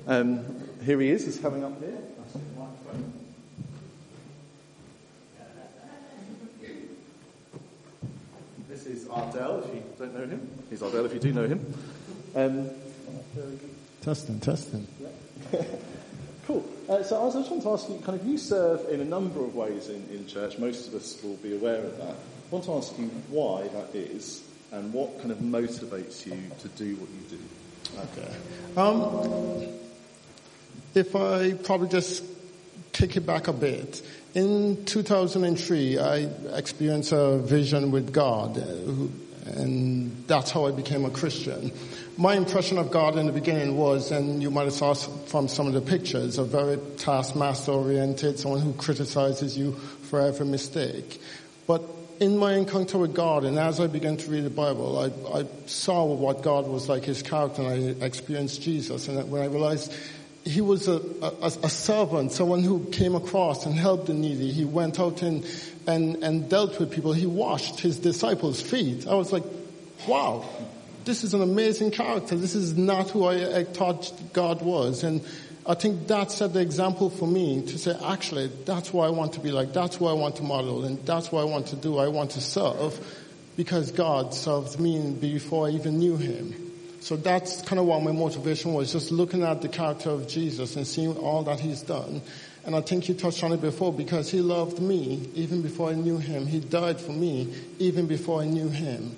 Um, 0.08 0.42
here 0.86 0.98
he 1.00 1.10
is, 1.10 1.26
he's 1.26 1.38
coming 1.38 1.62
up 1.62 1.78
here. 1.80 1.98
This 8.70 8.86
is 8.86 9.06
Ardell, 9.08 9.64
if 9.64 9.74
you 9.74 9.82
don't 9.98 10.14
know 10.14 10.26
him. 10.26 10.48
He's 10.70 10.82
Ardell 10.82 11.04
if 11.04 11.12
you 11.12 11.20
do 11.20 11.32
know 11.32 11.46
him. 11.46 11.74
Um, 12.34 12.70
testing, 14.00 14.40
testing. 14.40 14.86
Yeah. 15.52 15.62
cool. 16.46 16.68
Uh, 16.88 17.02
so 17.02 17.20
I 17.20 17.24
was 17.24 17.34
just 17.34 17.50
want 17.50 17.62
to 17.62 17.70
ask 17.70 17.88
you, 17.88 17.98
kind 18.04 18.20
of, 18.20 18.26
you 18.26 18.36
serve 18.36 18.86
in 18.90 19.00
a 19.00 19.04
number 19.04 19.42
of 19.42 19.54
ways 19.54 19.88
in, 19.88 20.06
in 20.10 20.26
church. 20.26 20.58
Most 20.58 20.88
of 20.88 20.94
us 20.94 21.22
will 21.22 21.36
be 21.36 21.54
aware 21.54 21.82
of 21.84 21.96
that. 21.98 22.10
I 22.10 22.50
want 22.50 22.64
to 22.64 22.74
ask 22.74 22.98
you 22.98 23.06
why 23.30 23.68
that 23.68 23.94
is 23.94 24.42
and 24.72 24.92
what 24.92 25.18
kind 25.20 25.30
of 25.30 25.38
motivates 25.38 26.26
you 26.26 26.38
to 26.58 26.68
do 26.68 26.96
what 26.96 27.08
you 27.08 27.38
do. 27.38 28.18
Okay. 28.20 28.36
Um, 28.76 29.78
if 30.94 31.14
I 31.14 31.52
probably 31.52 31.88
just 31.88 32.24
take 32.92 33.16
it 33.16 33.26
back 33.26 33.48
a 33.48 33.52
bit, 33.52 34.02
in 34.34 34.84
2003, 34.84 35.98
I 35.98 36.16
experienced 36.54 37.12
a 37.12 37.38
vision 37.38 37.90
with 37.90 38.12
God, 38.12 38.56
and 39.46 40.24
that's 40.26 40.50
how 40.50 40.66
I 40.66 40.70
became 40.70 41.04
a 41.04 41.10
Christian. 41.10 41.72
My 42.16 42.34
impression 42.34 42.78
of 42.78 42.90
God 42.90 43.16
in 43.16 43.26
the 43.26 43.32
beginning 43.32 43.76
was, 43.76 44.10
and 44.10 44.42
you 44.42 44.50
might 44.50 44.64
have 44.64 44.72
saw 44.72 44.94
from 44.94 45.48
some 45.48 45.66
of 45.66 45.72
the 45.72 45.80
pictures, 45.80 46.36
a 46.38 46.44
very 46.44 46.76
taskmaster 46.96 47.72
oriented, 47.72 48.38
someone 48.38 48.60
who 48.60 48.72
criticizes 48.74 49.56
you 49.56 49.72
for 49.72 50.20
every 50.20 50.46
mistake. 50.46 51.20
But 51.66 51.82
in 52.20 52.36
my 52.36 52.54
encounter 52.54 52.98
with 52.98 53.14
God, 53.14 53.44
and 53.44 53.58
as 53.58 53.80
I 53.80 53.86
began 53.86 54.16
to 54.16 54.30
read 54.30 54.44
the 54.44 54.50
Bible, 54.50 54.98
I, 54.98 55.38
I 55.40 55.46
saw 55.66 56.04
what 56.04 56.42
God 56.42 56.66
was 56.66 56.88
like, 56.88 57.04
his 57.04 57.22
character, 57.22 57.62
and 57.62 58.02
I 58.02 58.06
experienced 58.06 58.62
Jesus. 58.62 59.08
And 59.08 59.30
when 59.30 59.42
I 59.42 59.46
realized 59.46 59.92
he 60.44 60.60
was 60.60 60.88
a, 60.88 61.00
a, 61.22 61.52
a, 61.62 61.68
servant, 61.68 62.32
someone 62.32 62.62
who 62.62 62.84
came 62.86 63.14
across 63.14 63.66
and 63.66 63.74
helped 63.74 64.06
the 64.06 64.14
needy. 64.14 64.50
He 64.50 64.64
went 64.64 64.98
out 64.98 65.22
and, 65.22 65.44
and, 65.86 66.16
and 66.22 66.48
dealt 66.48 66.78
with 66.78 66.90
people. 66.90 67.12
He 67.12 67.26
washed 67.26 67.80
his 67.80 67.98
disciples' 67.98 68.62
feet. 68.62 69.06
I 69.06 69.14
was 69.14 69.32
like, 69.32 69.44
wow, 70.06 70.44
this 71.04 71.24
is 71.24 71.34
an 71.34 71.42
amazing 71.42 71.90
character. 71.90 72.36
This 72.36 72.54
is 72.54 72.76
not 72.76 73.10
who 73.10 73.24
I, 73.24 73.58
I 73.58 73.64
thought 73.64 74.12
God 74.32 74.62
was. 74.62 75.02
And 75.04 75.24
I 75.66 75.74
think 75.74 76.06
that 76.08 76.30
set 76.30 76.54
the 76.54 76.60
example 76.60 77.10
for 77.10 77.26
me 77.26 77.62
to 77.66 77.78
say, 77.78 77.94
actually, 78.02 78.50
that's 78.64 78.92
why 78.92 79.06
I 79.06 79.10
want 79.10 79.34
to 79.34 79.40
be 79.40 79.50
like. 79.50 79.72
That's 79.74 80.00
what 80.00 80.10
I 80.10 80.14
want 80.14 80.36
to 80.36 80.42
model. 80.42 80.84
And 80.84 81.04
that's 81.04 81.30
what 81.30 81.42
I 81.42 81.44
want 81.44 81.66
to 81.68 81.76
do. 81.76 81.98
I 81.98 82.08
want 82.08 82.30
to 82.32 82.40
serve 82.40 82.98
because 83.56 83.90
God 83.90 84.32
served 84.32 84.80
me 84.80 85.10
before 85.10 85.66
I 85.66 85.70
even 85.70 85.98
knew 85.98 86.16
him. 86.16 86.67
So 87.00 87.16
that's 87.16 87.62
kind 87.62 87.78
of 87.78 87.86
what 87.86 88.02
my 88.02 88.12
motivation 88.12 88.74
was, 88.74 88.92
just 88.92 89.10
looking 89.10 89.42
at 89.42 89.62
the 89.62 89.68
character 89.68 90.10
of 90.10 90.26
Jesus 90.26 90.76
and 90.76 90.86
seeing 90.86 91.16
all 91.16 91.42
that 91.44 91.60
he's 91.60 91.82
done. 91.82 92.22
And 92.64 92.74
I 92.74 92.80
think 92.80 93.08
you 93.08 93.14
touched 93.14 93.42
on 93.44 93.52
it 93.52 93.60
before 93.60 93.92
because 93.92 94.30
he 94.30 94.40
loved 94.40 94.80
me 94.80 95.28
even 95.34 95.62
before 95.62 95.90
I 95.90 95.94
knew 95.94 96.18
him. 96.18 96.46
He 96.46 96.60
died 96.60 97.00
for 97.00 97.12
me 97.12 97.54
even 97.78 98.06
before 98.06 98.42
I 98.42 98.46
knew 98.46 98.68
him. 98.68 99.16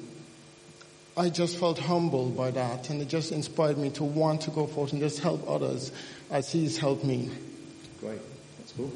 I 1.17 1.31
just 1.31 1.57
felt 1.57 1.79
humbled 1.79 2.37
by 2.37 2.53
that 2.53 2.91
and 2.91 3.03
it 3.03 3.09
just 3.09 3.33
inspired 3.33 3.77
me 3.77 3.91
to 3.91 4.05
want 4.05 4.43
to 4.43 4.51
go 4.51 4.67
forth 4.67 4.93
and 4.93 5.01
just 5.01 5.19
help 5.19 5.49
others 5.49 5.91
as 6.31 6.53
he's 6.53 6.79
helped 6.79 7.05
me. 7.05 7.29
Great. 8.01 8.21
That's 8.59 8.73
cool. 8.73 8.93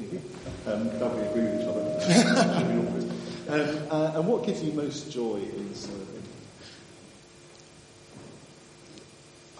Um, 0.67 0.89
glad 0.97 1.15
we 1.15 1.21
agree 1.23 1.41
with 1.43 1.61
each 1.61 1.67
other. 1.67 3.01
um, 3.49 3.87
uh, 3.91 4.11
and 4.15 4.27
what 4.27 4.45
gives 4.45 4.63
you 4.63 4.71
most 4.71 5.11
joy 5.11 5.35
in? 5.37 5.65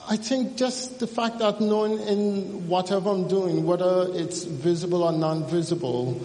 I 0.07 0.17
think 0.17 0.55
just 0.55 0.99
the 0.99 1.07
fact 1.07 1.39
that 1.39 1.59
knowing 1.59 1.99
in 1.99 2.67
whatever 2.67 3.09
I'm 3.09 3.27
doing, 3.27 3.65
whether 3.65 4.07
it's 4.13 4.43
visible 4.43 5.01
or 5.03 5.11
non-visible, 5.11 6.21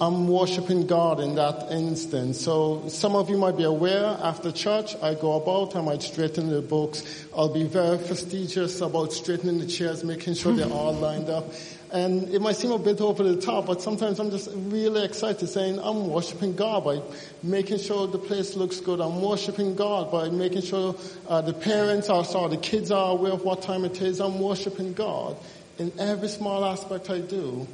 I'm 0.00 0.28
worshiping 0.28 0.86
God 0.86 1.20
in 1.20 1.34
that 1.34 1.70
instance. 1.70 2.40
So 2.40 2.88
some 2.88 3.16
of 3.16 3.28
you 3.28 3.36
might 3.36 3.56
be 3.56 3.64
aware 3.64 4.16
after 4.22 4.50
church, 4.50 4.96
I 5.02 5.14
go 5.14 5.34
about, 5.34 5.76
I 5.76 5.82
might 5.82 6.02
straighten 6.02 6.48
the 6.48 6.62
books. 6.62 7.26
I'll 7.36 7.52
be 7.52 7.64
very 7.64 7.98
fastidious 7.98 8.80
about 8.80 9.12
straightening 9.12 9.58
the 9.58 9.66
chairs, 9.66 10.04
making 10.04 10.34
sure 10.34 10.54
they're 10.54 10.70
all 10.70 10.94
lined 10.94 11.28
up. 11.28 11.52
And 11.90 12.28
it 12.28 12.40
might 12.40 12.56
seem 12.56 12.70
a 12.70 12.78
bit 12.78 13.00
over 13.00 13.22
the 13.22 13.40
top, 13.40 13.66
but 13.66 13.80
sometimes 13.80 14.18
I'm 14.18 14.30
just 14.30 14.50
really 14.52 15.04
excited 15.04 15.48
saying 15.48 15.78
I'm 15.82 16.08
worshiping 16.08 16.54
God 16.54 16.84
by 16.84 17.00
making 17.42 17.78
sure 17.78 18.06
the 18.06 18.18
place 18.18 18.56
looks 18.56 18.80
good. 18.80 19.00
I'm 19.00 19.22
worshiping 19.22 19.74
God 19.74 20.12
by 20.12 20.28
making 20.28 20.62
sure 20.62 20.94
uh, 21.28 21.40
the 21.40 21.54
parents 21.54 22.10
are, 22.10 22.24
sorry, 22.24 22.50
the 22.50 22.56
kids 22.58 22.90
are 22.90 23.12
aware 23.12 23.32
of 23.32 23.42
what 23.42 23.62
time 23.62 23.84
it 23.84 24.02
is. 24.02 24.20
I'm 24.20 24.38
worshiping 24.38 24.92
God 24.92 25.36
in 25.78 25.92
every 25.98 26.28
small 26.28 26.64
aspect 26.64 27.08
I 27.08 27.20
do 27.20 27.66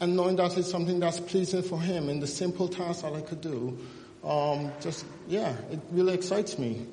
and 0.00 0.16
knowing 0.16 0.36
that 0.36 0.56
it's 0.56 0.70
something 0.70 0.98
that's 0.98 1.20
pleasing 1.20 1.62
for 1.62 1.80
him 1.80 2.08
in 2.08 2.20
the 2.20 2.26
simple 2.26 2.68
tasks 2.68 3.02
that 3.02 3.12
I 3.12 3.20
could 3.20 3.42
do, 3.42 3.78
um, 4.24 4.72
just, 4.80 5.04
yeah, 5.28 5.54
it 5.70 5.78
really 5.90 6.14
excites 6.14 6.58
me. 6.58 6.86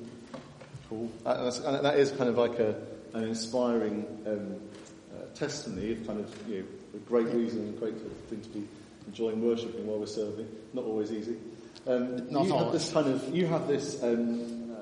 Cool. 0.88 1.10
Uh, 1.24 1.80
that 1.80 1.98
is 1.98 2.12
kind 2.12 2.28
of 2.28 2.36
like 2.36 2.58
a, 2.58 2.76
an 3.14 3.24
inspiring 3.24 4.06
um, 4.26 4.56
testimony 5.38 5.92
of 5.92 6.06
kind 6.06 6.20
of, 6.20 6.48
you 6.48 6.60
know, 6.60 6.64
a 6.94 6.98
great 7.08 7.26
reason 7.28 7.60
and 7.60 7.76
a 7.76 7.78
great 7.78 7.94
thing 8.28 8.40
to 8.40 8.48
be 8.48 8.66
enjoying 9.06 9.42
worshipping 9.42 9.86
while 9.86 9.98
we're 9.98 10.06
serving. 10.06 10.48
Not 10.72 10.84
always 10.84 11.12
easy. 11.12 11.36
Um, 11.86 12.30
Not 12.30 12.46
you 12.46 12.52
always. 12.52 12.64
have 12.64 12.72
this 12.72 12.92
kind 12.92 13.08
of, 13.08 13.34
you 13.34 13.46
have 13.46 13.68
this 13.68 14.02
um, 14.02 14.72
uh, 14.72 14.76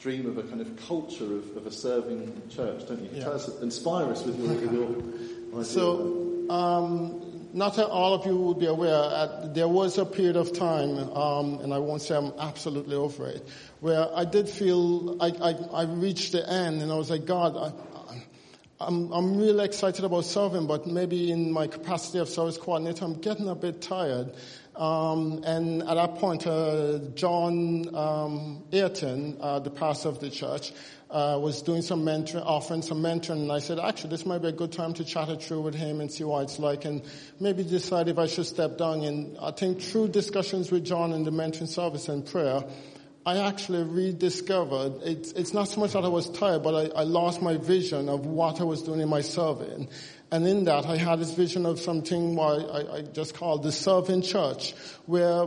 dream 0.00 0.26
of 0.26 0.38
a 0.38 0.42
kind 0.42 0.60
of 0.60 0.76
culture 0.88 1.24
of, 1.24 1.56
of 1.56 1.66
a 1.66 1.70
serving 1.70 2.42
church, 2.50 2.86
don't 2.88 3.02
you? 3.02 3.10
Yeah. 3.12 3.24
Tell 3.24 3.34
us, 3.34 3.60
inspire 3.60 4.10
us 4.10 4.24
with 4.24 4.38
your, 4.38 4.48
with 4.48 5.52
your 5.52 5.64
So, 5.64 6.46
um, 6.50 7.22
not 7.54 7.78
all 7.78 8.14
of 8.14 8.24
you 8.24 8.36
will 8.36 8.54
be 8.54 8.66
aware, 8.66 8.94
uh, 8.94 9.48
there 9.52 9.68
was 9.68 9.98
a 9.98 10.06
period 10.06 10.36
of 10.36 10.52
time, 10.52 10.98
um, 11.14 11.60
and 11.60 11.72
I 11.74 11.78
won't 11.78 12.00
say 12.00 12.16
I'm 12.16 12.32
absolutely 12.38 12.96
over 12.96 13.28
it, 13.28 13.46
where 13.80 14.08
I 14.14 14.24
did 14.24 14.48
feel 14.48 15.18
I, 15.20 15.26
I, 15.26 15.82
I, 15.82 15.82
reached 15.84 16.32
the 16.32 16.48
end 16.48 16.80
and 16.80 16.90
I 16.90 16.94
was 16.94 17.10
like, 17.10 17.26
God, 17.26 17.56
I, 17.56 17.72
I'm, 18.86 19.12
I'm 19.12 19.36
really 19.36 19.64
excited 19.64 20.04
about 20.04 20.24
serving, 20.24 20.66
but 20.66 20.86
maybe 20.86 21.30
in 21.30 21.52
my 21.52 21.66
capacity 21.66 22.18
of 22.18 22.28
service 22.28 22.58
coordinator, 22.58 23.04
I'm 23.04 23.20
getting 23.20 23.48
a 23.48 23.54
bit 23.54 23.80
tired. 23.80 24.32
Um, 24.74 25.42
and 25.44 25.82
at 25.82 25.94
that 25.94 26.16
point, 26.16 26.46
uh, 26.46 26.98
John 27.14 27.94
um, 27.94 28.64
Ayrton, 28.72 29.36
uh, 29.40 29.58
the 29.60 29.70
pastor 29.70 30.08
of 30.08 30.18
the 30.20 30.30
church, 30.30 30.72
uh, 31.10 31.38
was 31.40 31.60
doing 31.60 31.82
some 31.82 32.04
mentoring, 32.04 32.42
offering 32.44 32.80
some 32.82 33.02
mentoring, 33.02 33.42
and 33.42 33.52
I 33.52 33.58
said, 33.58 33.78
actually, 33.78 34.10
this 34.10 34.24
might 34.24 34.40
be 34.40 34.48
a 34.48 34.52
good 34.52 34.72
time 34.72 34.94
to 34.94 35.04
chat 35.04 35.28
it 35.28 35.42
through 35.42 35.60
with 35.60 35.74
him 35.74 36.00
and 36.00 36.10
see 36.10 36.24
what 36.24 36.44
it's 36.44 36.58
like, 36.58 36.86
and 36.86 37.02
maybe 37.38 37.62
decide 37.64 38.08
if 38.08 38.18
I 38.18 38.26
should 38.26 38.46
step 38.46 38.78
down. 38.78 39.02
And 39.02 39.36
I 39.38 39.50
think 39.50 39.82
through 39.82 40.08
discussions 40.08 40.72
with 40.72 40.84
John 40.84 41.12
in 41.12 41.24
the 41.24 41.30
mentoring 41.30 41.68
service 41.68 42.08
and 42.08 42.24
prayer, 42.24 42.64
I 43.24 43.38
actually 43.38 43.84
rediscovered, 43.84 45.02
it's, 45.02 45.30
it's 45.32 45.54
not 45.54 45.68
so 45.68 45.80
much 45.80 45.92
that 45.92 46.04
I 46.04 46.08
was 46.08 46.28
tired, 46.30 46.64
but 46.64 46.74
I, 46.74 47.00
I 47.00 47.02
lost 47.04 47.40
my 47.40 47.56
vision 47.56 48.08
of 48.08 48.26
what 48.26 48.60
I 48.60 48.64
was 48.64 48.82
doing 48.82 49.00
in 49.00 49.08
my. 49.08 49.22
And 49.70 49.88
in 50.32 50.64
that, 50.64 50.86
I 50.86 50.96
had 50.96 51.18
this 51.18 51.32
vision 51.32 51.66
of 51.66 51.78
something 51.78 52.40
I, 52.40 52.96
I 52.96 53.02
just 53.02 53.34
called 53.34 53.62
the 53.62 53.70
serving 53.70 54.22
church, 54.22 54.72
where 55.04 55.46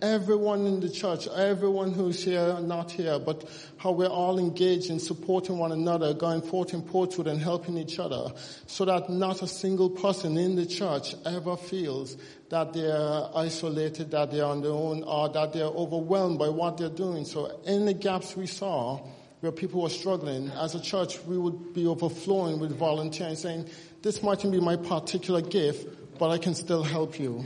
everyone 0.00 0.66
in 0.66 0.80
the 0.80 0.88
church, 0.88 1.28
everyone 1.28 1.92
who's 1.92 2.24
here, 2.24 2.58
not 2.60 2.90
here, 2.90 3.18
but 3.18 3.46
how 3.76 3.92
we're 3.92 4.06
all 4.06 4.38
engaged 4.38 4.88
in 4.88 4.98
supporting 4.98 5.58
one 5.58 5.72
another, 5.72 6.14
going 6.14 6.40
forth 6.40 6.72
in 6.72 6.80
portrait 6.80 7.26
and 7.26 7.38
helping 7.38 7.76
each 7.76 7.98
other, 7.98 8.32
so 8.66 8.86
that 8.86 9.10
not 9.10 9.42
a 9.42 9.46
single 9.46 9.90
person 9.90 10.38
in 10.38 10.56
the 10.56 10.64
church 10.64 11.14
ever 11.26 11.56
feels 11.56 12.16
that 12.48 12.72
they're 12.72 13.28
isolated, 13.34 14.10
that 14.12 14.30
they're 14.30 14.46
on 14.46 14.62
their 14.62 14.72
own, 14.72 15.02
or 15.02 15.28
that 15.28 15.52
they're 15.52 15.64
overwhelmed 15.64 16.38
by 16.38 16.48
what 16.48 16.78
they're 16.78 16.88
doing. 16.88 17.26
So 17.26 17.60
any 17.66 17.92
gaps 17.92 18.34
we 18.36 18.46
saw, 18.46 19.06
where 19.46 19.52
people 19.52 19.80
were 19.80 19.88
struggling, 19.88 20.50
as 20.60 20.74
a 20.74 20.80
church, 20.80 21.20
we 21.24 21.38
would 21.38 21.72
be 21.72 21.86
overflowing 21.86 22.58
with 22.58 22.76
volunteering, 22.76 23.36
saying, 23.36 23.64
this 24.02 24.20
mightn't 24.20 24.52
be 24.52 24.58
my 24.58 24.74
particular 24.74 25.40
gift, 25.40 26.18
but 26.18 26.30
I 26.30 26.38
can 26.38 26.52
still 26.52 26.82
help 26.82 27.20
you. 27.20 27.44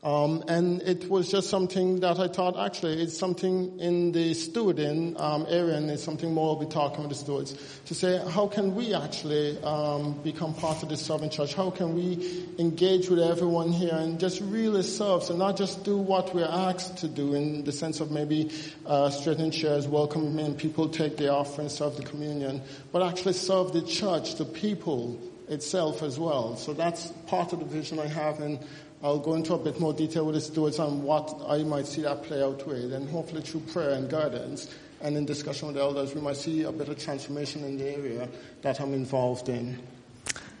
Um, 0.00 0.44
and 0.46 0.80
it 0.82 1.10
was 1.10 1.28
just 1.28 1.50
something 1.50 2.00
that 2.00 2.20
I 2.20 2.28
thought 2.28 2.56
actually 2.56 3.02
it's 3.02 3.18
something 3.18 3.80
in 3.80 4.12
the 4.12 4.30
stewarding 4.30 5.20
um, 5.20 5.44
area 5.48 5.74
and 5.74 5.90
it's 5.90 6.04
something 6.04 6.32
more 6.32 6.54
we'll 6.54 6.66
be 6.66 6.72
talking 6.72 7.00
with 7.00 7.08
the 7.08 7.16
stewards 7.16 7.80
to 7.86 7.96
say 7.96 8.22
how 8.30 8.46
can 8.46 8.76
we 8.76 8.94
actually 8.94 9.60
um, 9.64 10.12
become 10.22 10.54
part 10.54 10.84
of 10.84 10.88
the 10.88 10.96
serving 10.96 11.30
church? 11.30 11.52
How 11.54 11.70
can 11.70 11.96
we 11.96 12.46
engage 12.60 13.10
with 13.10 13.18
everyone 13.18 13.72
here 13.72 13.92
and 13.92 14.20
just 14.20 14.40
really 14.40 14.84
serve 14.84 15.28
and 15.30 15.40
not 15.40 15.56
just 15.56 15.82
do 15.82 15.96
what 15.96 16.32
we're 16.32 16.44
asked 16.44 16.98
to 16.98 17.08
do 17.08 17.34
in 17.34 17.64
the 17.64 17.72
sense 17.72 17.98
of 17.98 18.12
maybe 18.12 18.52
uh, 18.86 19.10
straightening 19.10 19.50
chairs, 19.50 19.88
welcoming 19.88 20.54
people, 20.54 20.88
take 20.88 21.16
the 21.16 21.32
offering, 21.32 21.68
serve 21.68 21.96
the 21.96 22.04
communion, 22.04 22.62
but 22.92 23.02
actually 23.02 23.32
serve 23.32 23.72
the 23.72 23.82
church, 23.82 24.36
the 24.36 24.44
people 24.44 25.20
itself 25.48 26.02
as 26.02 26.18
well. 26.18 26.56
So 26.56 26.72
that's 26.72 27.08
part 27.26 27.52
of 27.52 27.58
the 27.58 27.64
vision 27.64 27.98
I 27.98 28.06
have 28.06 28.40
and 28.40 28.60
I'll 29.02 29.18
go 29.18 29.34
into 29.34 29.54
a 29.54 29.58
bit 29.58 29.78
more 29.78 29.92
detail 29.92 30.26
with 30.26 30.34
the 30.34 30.40
stewards 30.40 30.78
on 30.78 31.02
what 31.02 31.40
I 31.46 31.62
might 31.62 31.86
see 31.86 32.02
that 32.02 32.24
play 32.24 32.42
out 32.42 32.66
with, 32.66 32.92
and 32.92 33.08
hopefully 33.08 33.42
through 33.42 33.60
prayer 33.60 33.90
and 33.90 34.10
guidance 34.10 34.74
and 35.00 35.16
in 35.16 35.24
discussion 35.24 35.68
with 35.68 35.76
elders, 35.76 36.14
we 36.14 36.20
might 36.20 36.36
see 36.36 36.64
a 36.64 36.72
bit 36.72 36.88
of 36.88 36.98
transformation 36.98 37.64
in 37.64 37.78
the 37.78 37.88
area 37.88 38.28
that 38.62 38.80
I'm 38.80 38.94
involved 38.94 39.48
in. 39.48 39.78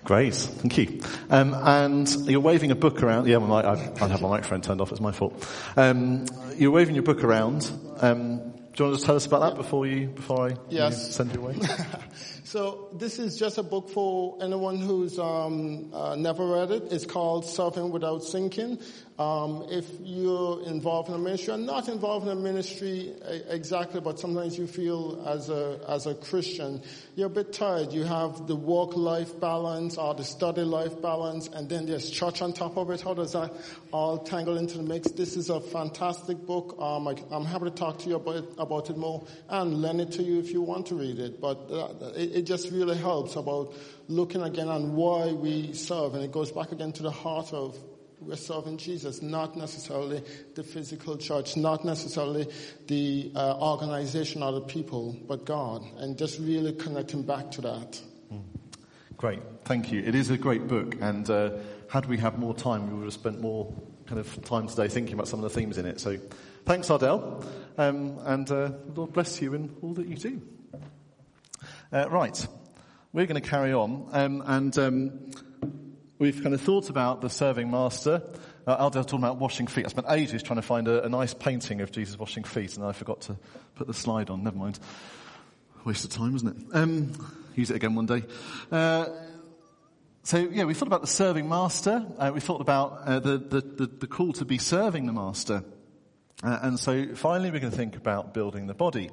Great, 0.04 0.34
thank 0.34 0.78
you. 0.78 1.00
Um, 1.28 1.54
and 1.54 2.08
you're 2.28 2.40
waving 2.40 2.70
a 2.70 2.76
book 2.76 3.02
around. 3.02 3.26
Yeah, 3.26 3.38
I, 3.38 3.72
I, 3.72 4.06
have 4.06 4.22
my 4.22 4.28
microphone 4.28 4.60
turned 4.60 4.80
off. 4.80 4.92
It's 4.92 5.00
my 5.00 5.12
fault. 5.12 5.46
Um, 5.76 6.26
you're 6.56 6.70
waving 6.70 6.94
your 6.94 7.04
book 7.04 7.24
around. 7.24 7.70
Um, 8.00 8.54
do 8.78 8.84
you 8.84 8.90
want 8.90 9.00
to 9.00 9.06
tell 9.06 9.16
us 9.16 9.26
about 9.26 9.40
that 9.40 9.56
before 9.56 9.88
you 9.88 10.06
before 10.06 10.50
I 10.50 10.56
yes. 10.68 11.12
send 11.12 11.34
you 11.34 11.40
away? 11.40 11.56
so 12.44 12.90
this 12.92 13.18
is 13.18 13.36
just 13.36 13.58
a 13.58 13.64
book 13.64 13.90
for 13.90 14.38
anyone 14.40 14.78
who's 14.78 15.18
um, 15.18 15.92
uh, 15.92 16.14
never 16.14 16.46
read 16.46 16.70
it. 16.70 16.92
It's 16.92 17.04
called 17.04 17.44
Serving 17.44 17.90
Without 17.90 18.22
Sinking. 18.22 18.78
Um, 19.18 19.66
if 19.68 19.84
you're 20.00 20.62
involved 20.64 21.08
in 21.08 21.16
a 21.16 21.18
ministry, 21.18 21.52
or 21.52 21.56
not 21.56 21.88
involved 21.88 22.28
in 22.28 22.38
a 22.38 22.40
ministry 22.40 23.16
exactly, 23.48 24.00
but 24.00 24.20
sometimes 24.20 24.56
you 24.56 24.68
feel 24.68 25.24
as 25.26 25.50
a 25.50 25.80
as 25.88 26.06
a 26.06 26.14
Christian, 26.14 26.80
you're 27.16 27.26
a 27.26 27.30
bit 27.30 27.52
tired. 27.52 27.92
You 27.92 28.04
have 28.04 28.46
the 28.46 28.54
work-life 28.54 29.40
balance 29.40 29.98
or 29.98 30.14
the 30.14 30.22
study-life 30.22 31.02
balance, 31.02 31.48
and 31.48 31.68
then 31.68 31.86
there's 31.86 32.08
church 32.10 32.42
on 32.42 32.52
top 32.52 32.76
of 32.76 32.90
it. 32.90 33.00
How 33.00 33.14
does 33.14 33.32
that 33.32 33.52
all 33.92 34.18
tangle 34.18 34.56
into 34.56 34.76
the 34.76 34.84
mix? 34.84 35.10
This 35.10 35.36
is 35.36 35.50
a 35.50 35.60
fantastic 35.60 36.38
book. 36.46 36.76
Um, 36.80 37.08
I, 37.08 37.16
am 37.32 37.44
happy 37.44 37.64
to 37.64 37.70
talk 37.72 37.98
to 37.98 38.08
you 38.08 38.16
about 38.16 38.36
it, 38.36 38.44
about 38.68 38.90
it 38.90 38.96
more 38.96 39.26
and 39.48 39.80
lend 39.82 40.00
it 40.00 40.12
to 40.12 40.22
you 40.22 40.38
if 40.38 40.52
you 40.52 40.60
want 40.60 40.86
to 40.86 40.94
read 40.94 41.18
it. 41.18 41.40
But 41.40 41.56
uh, 41.70 42.12
it, 42.14 42.42
just 42.42 42.70
really 42.70 42.96
helps 42.96 43.36
about 43.36 43.74
looking 44.08 44.42
again 44.42 44.68
on 44.68 44.94
why 44.94 45.32
we 45.32 45.72
serve, 45.72 46.14
and 46.14 46.22
it 46.22 46.30
goes 46.30 46.52
back 46.52 46.72
again 46.72 46.92
to 46.92 47.02
the 47.02 47.10
heart 47.10 47.52
of 47.52 47.76
we're 48.20 48.36
serving 48.36 48.78
Jesus, 48.78 49.22
not 49.22 49.56
necessarily 49.56 50.22
the 50.54 50.62
physical 50.62 51.16
church, 51.16 51.56
not 51.56 51.84
necessarily 51.84 52.48
the 52.88 53.30
uh, 53.34 53.58
organization 53.60 54.42
or 54.42 54.52
the 54.52 54.60
people, 54.60 55.16
but 55.26 55.44
God, 55.44 55.84
and 55.98 56.18
just 56.18 56.38
really 56.40 56.72
connecting 56.72 57.22
back 57.22 57.50
to 57.52 57.60
that. 57.62 58.00
Mm. 58.32 58.42
Great, 59.16 59.40
thank 59.64 59.92
you. 59.92 60.02
It 60.02 60.14
is 60.14 60.30
a 60.30 60.38
great 60.38 60.66
book, 60.66 60.96
and 61.00 61.28
uh, 61.30 61.50
had 61.88 62.06
we 62.06 62.18
had 62.18 62.38
more 62.38 62.54
time, 62.54 62.90
we 62.90 62.96
would 62.98 63.04
have 63.04 63.14
spent 63.14 63.40
more 63.40 63.72
kind 64.06 64.18
of 64.18 64.42
time 64.44 64.66
today 64.66 64.88
thinking 64.88 65.14
about 65.14 65.28
some 65.28 65.42
of 65.42 65.52
the 65.52 65.60
themes 65.60 65.78
in 65.78 65.86
it. 65.86 66.00
So, 66.00 66.18
thanks, 66.68 66.90
Ardell, 66.90 67.42
um, 67.78 68.18
and 68.24 68.50
uh, 68.50 68.72
Lord 68.94 69.14
bless 69.14 69.40
you 69.40 69.54
in 69.54 69.74
all 69.80 69.94
that 69.94 70.06
you 70.06 70.16
do. 70.16 70.42
Uh, 71.90 72.10
right, 72.10 72.46
we're 73.14 73.24
going 73.24 73.40
to 73.40 73.48
carry 73.48 73.72
on, 73.72 74.06
um, 74.12 74.42
and. 74.46 74.78
Um, 74.78 75.30
we've 76.20 76.42
kind 76.42 76.52
of 76.52 76.60
thought 76.60 76.90
about 76.90 77.20
the 77.20 77.30
serving 77.30 77.70
master. 77.70 78.20
Uh, 78.66 78.90
talking 78.90 79.20
about 79.20 79.38
washing 79.38 79.68
feet. 79.68 79.86
I 79.86 79.88
spent 79.88 80.08
ages 80.10 80.42
trying 80.42 80.56
to 80.56 80.62
find 80.62 80.88
a, 80.88 81.04
a, 81.04 81.08
nice 81.08 81.32
painting 81.32 81.80
of 81.80 81.92
Jesus 81.92 82.18
washing 82.18 82.42
feet, 82.42 82.76
and 82.76 82.84
I 82.84 82.90
forgot 82.90 83.20
to 83.22 83.36
put 83.76 83.86
the 83.86 83.94
slide 83.94 84.28
on. 84.28 84.42
Never 84.42 84.58
mind. 84.58 84.80
Waste 85.84 86.04
of 86.04 86.10
time, 86.10 86.32
wasn't 86.32 86.58
it? 86.58 86.76
Um, 86.76 87.12
use 87.54 87.70
it 87.70 87.76
again 87.76 87.94
one 87.94 88.06
day. 88.06 88.24
Uh, 88.70 89.06
so 90.24 90.38
yeah, 90.38 90.64
we 90.64 90.74
thought 90.74 90.88
about 90.88 91.02
the 91.02 91.06
serving 91.06 91.48
master. 91.48 92.04
Uh, 92.18 92.32
we 92.34 92.40
thought 92.40 92.60
about 92.60 93.00
uh, 93.04 93.20
the, 93.20 93.38
the, 93.38 93.60
the, 93.60 93.86
the, 93.86 94.06
call 94.08 94.32
to 94.34 94.44
be 94.44 94.58
serving 94.58 95.06
the 95.06 95.12
master. 95.12 95.62
Uh, 96.42 96.58
and 96.62 96.78
so 96.78 97.14
finally 97.14 97.50
we're 97.50 97.60
going 97.60 97.72
to 97.72 97.76
think 97.76 97.96
about 97.96 98.32
building 98.32 98.66
the 98.66 98.74
body. 98.74 99.10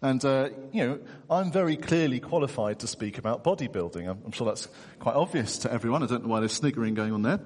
And, 0.00 0.24
uh, 0.24 0.48
you 0.72 0.86
know, 0.86 1.00
I'm 1.30 1.52
very 1.52 1.76
clearly 1.76 2.18
qualified 2.18 2.80
to 2.80 2.88
speak 2.88 3.18
about 3.18 3.44
bodybuilding. 3.44 4.08
I'm, 4.08 4.18
I'm, 4.24 4.32
sure 4.32 4.46
that's 4.46 4.66
quite 4.98 5.14
obvious 5.14 5.58
to 5.58 5.72
everyone. 5.72 6.02
I 6.02 6.06
don't 6.06 6.24
know 6.24 6.28
why 6.28 6.40
there's 6.40 6.54
sniggering 6.54 6.94
going 6.94 7.12
on 7.12 7.22
there. 7.22 7.38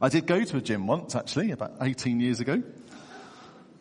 I 0.00 0.08
did 0.08 0.26
go 0.26 0.44
to 0.44 0.56
a 0.56 0.60
gym 0.60 0.86
once, 0.86 1.16
actually, 1.16 1.50
about 1.50 1.72
18 1.80 2.20
years 2.20 2.38
ago. 2.38 2.62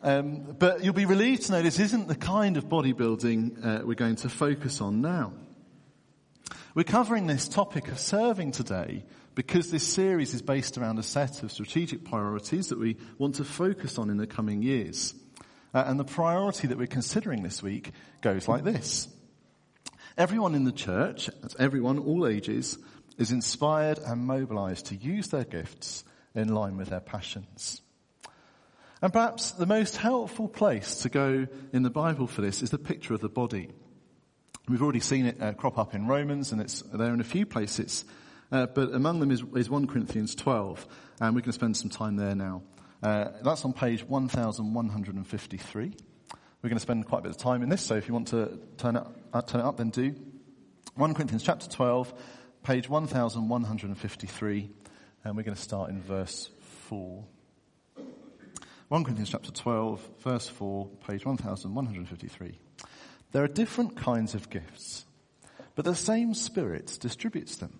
Um, 0.02 0.56
but 0.58 0.84
you'll 0.84 0.94
be 0.94 1.06
relieved 1.06 1.44
to 1.44 1.52
know 1.52 1.62
this 1.62 1.80
isn't 1.80 2.08
the 2.08 2.16
kind 2.16 2.58
of 2.58 2.66
bodybuilding 2.66 3.66
uh, 3.66 3.86
we're 3.86 3.94
going 3.94 4.16
to 4.18 4.30
focus 4.30 4.82
on 4.82 5.02
now. 5.02 5.34
We're 6.74 6.84
covering 6.84 7.28
this 7.28 7.48
topic 7.48 7.90
of 7.90 8.00
serving 8.00 8.52
today 8.54 9.04
because 9.38 9.70
this 9.70 9.88
series 9.88 10.34
is 10.34 10.42
based 10.42 10.80
around 10.80 10.98
a 10.98 11.04
set 11.04 11.44
of 11.44 11.52
strategic 11.52 12.04
priorities 12.04 12.70
that 12.70 12.80
we 12.80 12.98
want 13.20 13.36
to 13.36 13.44
focus 13.44 14.00
on 14.00 14.10
in 14.10 14.18
the 14.18 14.26
coming 14.26 14.64
years. 14.64 15.14
Uh, 15.76 15.84
and 15.86 16.00
the 16.00 16.04
priority 16.04 16.66
that 16.66 16.78
we're 16.80 16.88
considering 16.88 17.44
this 17.44 17.62
week 17.62 17.92
goes 18.22 18.48
like 18.48 18.64
this. 18.64 19.08
Everyone 20.18 20.56
in 20.56 20.64
the 20.64 20.72
church, 20.72 21.30
that's 21.40 21.56
everyone, 21.60 22.00
all 22.00 22.26
ages, 22.26 22.80
is 23.20 23.32
inspired 23.32 24.00
and 24.00 24.26
mobilized 24.26 24.88
to 24.88 24.96
use 24.96 25.28
their 25.28 25.44
gifts 25.44 26.04
in 26.34 26.48
line 26.48 26.76
with 26.76 26.90
their 26.90 27.00
passions. 27.00 27.84
And 29.04 29.14
perhaps 29.14 29.52
the 29.52 29.68
most 29.68 29.98
helpful 29.98 30.48
place 30.48 31.02
to 31.02 31.10
go 31.10 31.46
in 31.72 31.84
the 31.84 31.92
Bible 31.92 32.26
for 32.26 32.42
this 32.42 32.64
is 32.64 32.72
the 32.72 32.80
picture 32.80 33.14
of 33.14 33.22
the 33.22 33.30
body. 33.30 33.70
We've 34.68 34.82
already 34.82 35.00
seen 35.00 35.28
it 35.28 35.40
uh, 35.40 35.54
crop 35.54 35.78
up 35.78 35.94
in 35.94 36.08
Romans 36.08 36.52
and 36.52 36.60
it's 36.60 36.82
there 36.82 37.14
in 37.14 37.22
a 37.22 37.24
few 37.24 37.46
places. 37.46 38.04
Uh, 38.52 38.66
but 38.68 38.94
among 38.94 39.20
them 39.20 39.32
is, 39.32 39.44
is 39.56 39.70
1 39.70 39.88
Corinthians 39.88 40.36
12 40.36 40.88
and 41.20 41.36
we're 41.36 41.42
going 41.42 41.52
to 41.52 41.54
spend 41.54 41.76
some 41.76 41.90
time 41.90 42.16
there 42.16 42.36
now. 42.36 42.62
Uh, 43.04 43.30
that's 43.44 43.66
on 43.66 43.74
page 43.74 44.04
1153. 44.04 45.94
We're 46.62 46.70
going 46.70 46.78
to 46.78 46.82
spend 46.82 47.06
quite 47.06 47.20
a 47.20 47.22
bit 47.22 47.32
of 47.32 47.38
time 47.38 47.62
in 47.62 47.70
this, 47.70 47.82
so 47.82 47.96
if 47.96 48.08
you 48.08 48.14
want 48.14 48.30
to 48.30 48.60
turn 48.78 48.96
it, 48.96 49.04
uh, 49.32 49.42
turn 49.42 49.62
it 49.62 49.66
up, 49.66 49.78
then 49.78 49.90
do. 49.90 50.16
1 50.96 51.14
Corinthians 51.14 51.44
chapter 51.44 51.70
12, 51.70 52.14
page 52.64 52.90
1153, 52.90 54.70
and 55.24 55.38
we're 55.38 55.44
going 55.44 55.56
to 55.56 55.62
start 55.62 55.92
in 55.92 56.02
verse 56.02 56.50
4. 56.88 57.24
1 58.88 59.04
Corinthians 59.04 59.30
chapter 59.30 59.52
12, 59.52 60.10
verse 60.22 60.48
4, 60.48 60.88
page 61.08 61.26
1153. 61.26 62.58
There 63.32 63.44
are 63.44 63.48
different 63.48 63.98
kinds 63.98 64.34
of 64.34 64.50
gifts, 64.50 65.06
but 65.76 65.86
the 65.86 65.94
same 65.94 66.34
Spirit 66.34 66.98
distributes 67.00 67.58
them. 67.58 67.80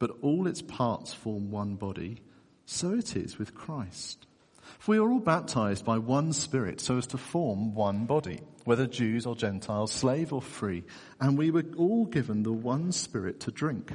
but 0.00 0.16
all 0.22 0.48
its 0.48 0.62
parts 0.62 1.12
form 1.12 1.52
one 1.52 1.76
body, 1.76 2.20
so 2.64 2.94
it 2.94 3.14
is 3.14 3.38
with 3.38 3.54
Christ. 3.54 4.26
For 4.80 4.92
we 4.92 4.98
are 4.98 5.08
all 5.08 5.20
baptized 5.20 5.84
by 5.84 5.98
one 5.98 6.32
Spirit 6.32 6.80
so 6.80 6.96
as 6.96 7.06
to 7.08 7.18
form 7.18 7.74
one 7.74 8.06
body, 8.06 8.40
whether 8.64 8.86
Jews 8.86 9.26
or 9.26 9.36
Gentiles, 9.36 9.92
slave 9.92 10.32
or 10.32 10.40
free, 10.42 10.84
and 11.20 11.36
we 11.36 11.50
were 11.50 11.64
all 11.76 12.06
given 12.06 12.42
the 12.42 12.52
one 12.52 12.90
Spirit 12.92 13.40
to 13.40 13.52
drink. 13.52 13.92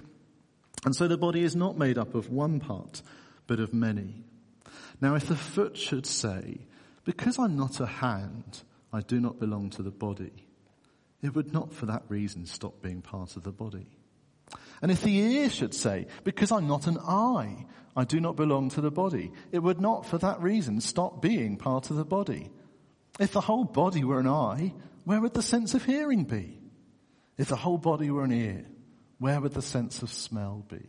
And 0.86 0.96
so 0.96 1.08
the 1.08 1.18
body 1.18 1.42
is 1.42 1.56
not 1.56 1.78
made 1.78 1.98
up 1.98 2.14
of 2.14 2.30
one 2.30 2.60
part, 2.60 3.02
but 3.48 3.60
of 3.60 3.74
many. 3.74 4.24
Now 5.02 5.16
if 5.16 5.28
the 5.28 5.36
foot 5.36 5.76
should 5.76 6.06
say, 6.06 6.60
because 7.04 7.40
I'm 7.40 7.58
not 7.58 7.80
a 7.80 7.86
hand, 7.88 8.62
I 8.94 9.02
do 9.02 9.20
not 9.20 9.40
belong 9.40 9.72
to 9.72 9.82
the 9.82 9.92
body, 9.92 10.46
it 11.24 11.34
would 11.34 11.52
not 11.52 11.74
for 11.74 11.88
that 11.88 12.04
reason 12.10 12.46
stop 12.46 12.84
being 12.84 13.02
part 13.02 13.36
of 13.36 13.44
the 13.44 13.52
body. 13.52 13.88
And 14.82 14.92
if 14.92 15.02
the 15.02 15.18
ear 15.18 15.50
should 15.50 15.74
say, 15.74 16.08
because 16.24 16.52
I'm 16.52 16.68
not 16.68 16.88
an 16.88 16.98
eye, 16.98 17.66
I 17.96 18.04
do 18.04 18.20
not 18.20 18.36
belong 18.36 18.70
to 18.72 18.82
the 18.82 18.92
body, 18.92 19.32
it 19.52 19.60
would 19.60 19.80
not 19.80 20.06
for 20.06 20.18
that 20.18 20.42
reason 20.42 20.82
stop 20.82 21.22
being 21.22 21.58
part 21.58 21.90
of 21.90 21.96
the 21.96 22.06
body. 22.06 22.52
If 23.20 23.32
the 23.32 23.42
whole 23.42 23.64
body 23.64 24.04
were 24.04 24.20
an 24.20 24.28
eye, 24.28 24.74
where 25.06 25.22
would 25.22 25.34
the 25.34 25.42
sense 25.42 25.74
of 25.74 25.86
hearing 25.86 26.26
be? 26.26 26.60
If 27.38 27.48
the 27.48 27.56
whole 27.56 27.78
body 27.78 28.10
were 28.10 28.24
an 28.24 28.34
ear, 28.34 28.66
where 29.20 29.40
would 29.40 29.54
the 29.54 29.62
sense 29.62 30.02
of 30.02 30.12
smell 30.12 30.66
be? 30.68 30.86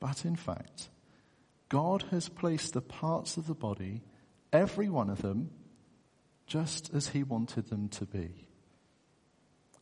But 0.00 0.24
in 0.24 0.34
fact, 0.34 0.88
God 1.68 2.04
has 2.10 2.28
placed 2.28 2.72
the 2.72 2.80
parts 2.80 3.36
of 3.36 3.46
the 3.46 3.54
body, 3.54 4.02
every 4.52 4.88
one 4.88 5.10
of 5.10 5.22
them, 5.22 5.50
just 6.46 6.92
as 6.92 7.08
he 7.08 7.22
wanted 7.22 7.68
them 7.68 7.88
to 7.90 8.04
be. 8.04 8.48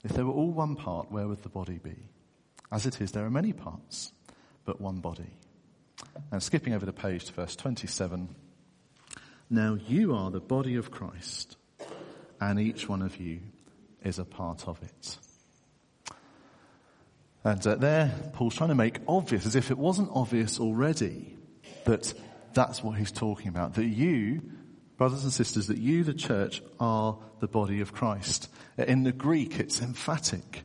If 0.04 0.12
they 0.12 0.22
were 0.22 0.32
all 0.32 0.52
one 0.52 0.76
part, 0.76 1.10
where 1.10 1.26
would 1.26 1.42
the 1.42 1.48
body 1.48 1.78
be? 1.82 2.09
As 2.72 2.86
it 2.86 3.00
is, 3.00 3.12
there 3.12 3.24
are 3.24 3.30
many 3.30 3.52
parts, 3.52 4.12
but 4.64 4.80
one 4.80 5.00
body. 5.00 5.34
And 6.30 6.42
skipping 6.42 6.72
over 6.72 6.86
the 6.86 6.92
page 6.92 7.24
to 7.26 7.32
verse 7.32 7.56
27. 7.56 8.34
Now 9.48 9.76
you 9.88 10.14
are 10.14 10.30
the 10.30 10.40
body 10.40 10.76
of 10.76 10.90
Christ, 10.90 11.56
and 12.40 12.60
each 12.60 12.88
one 12.88 13.02
of 13.02 13.16
you 13.18 13.40
is 14.02 14.18
a 14.18 14.24
part 14.24 14.68
of 14.68 14.80
it. 14.82 15.18
And 17.42 17.66
uh, 17.66 17.74
there, 17.76 18.14
Paul's 18.34 18.54
trying 18.54 18.68
to 18.68 18.74
make 18.74 18.98
obvious, 19.08 19.46
as 19.46 19.56
if 19.56 19.70
it 19.70 19.78
wasn't 19.78 20.10
obvious 20.12 20.60
already, 20.60 21.36
that 21.84 22.12
that's 22.52 22.82
what 22.82 22.98
he's 22.98 23.12
talking 23.12 23.48
about. 23.48 23.74
That 23.74 23.86
you, 23.86 24.42
brothers 24.96 25.24
and 25.24 25.32
sisters, 25.32 25.66
that 25.68 25.78
you, 25.78 26.04
the 26.04 26.14
church, 26.14 26.62
are 26.78 27.18
the 27.40 27.48
body 27.48 27.80
of 27.80 27.92
Christ. 27.92 28.48
In 28.76 29.02
the 29.02 29.12
Greek, 29.12 29.58
it's 29.58 29.80
emphatic. 29.80 30.62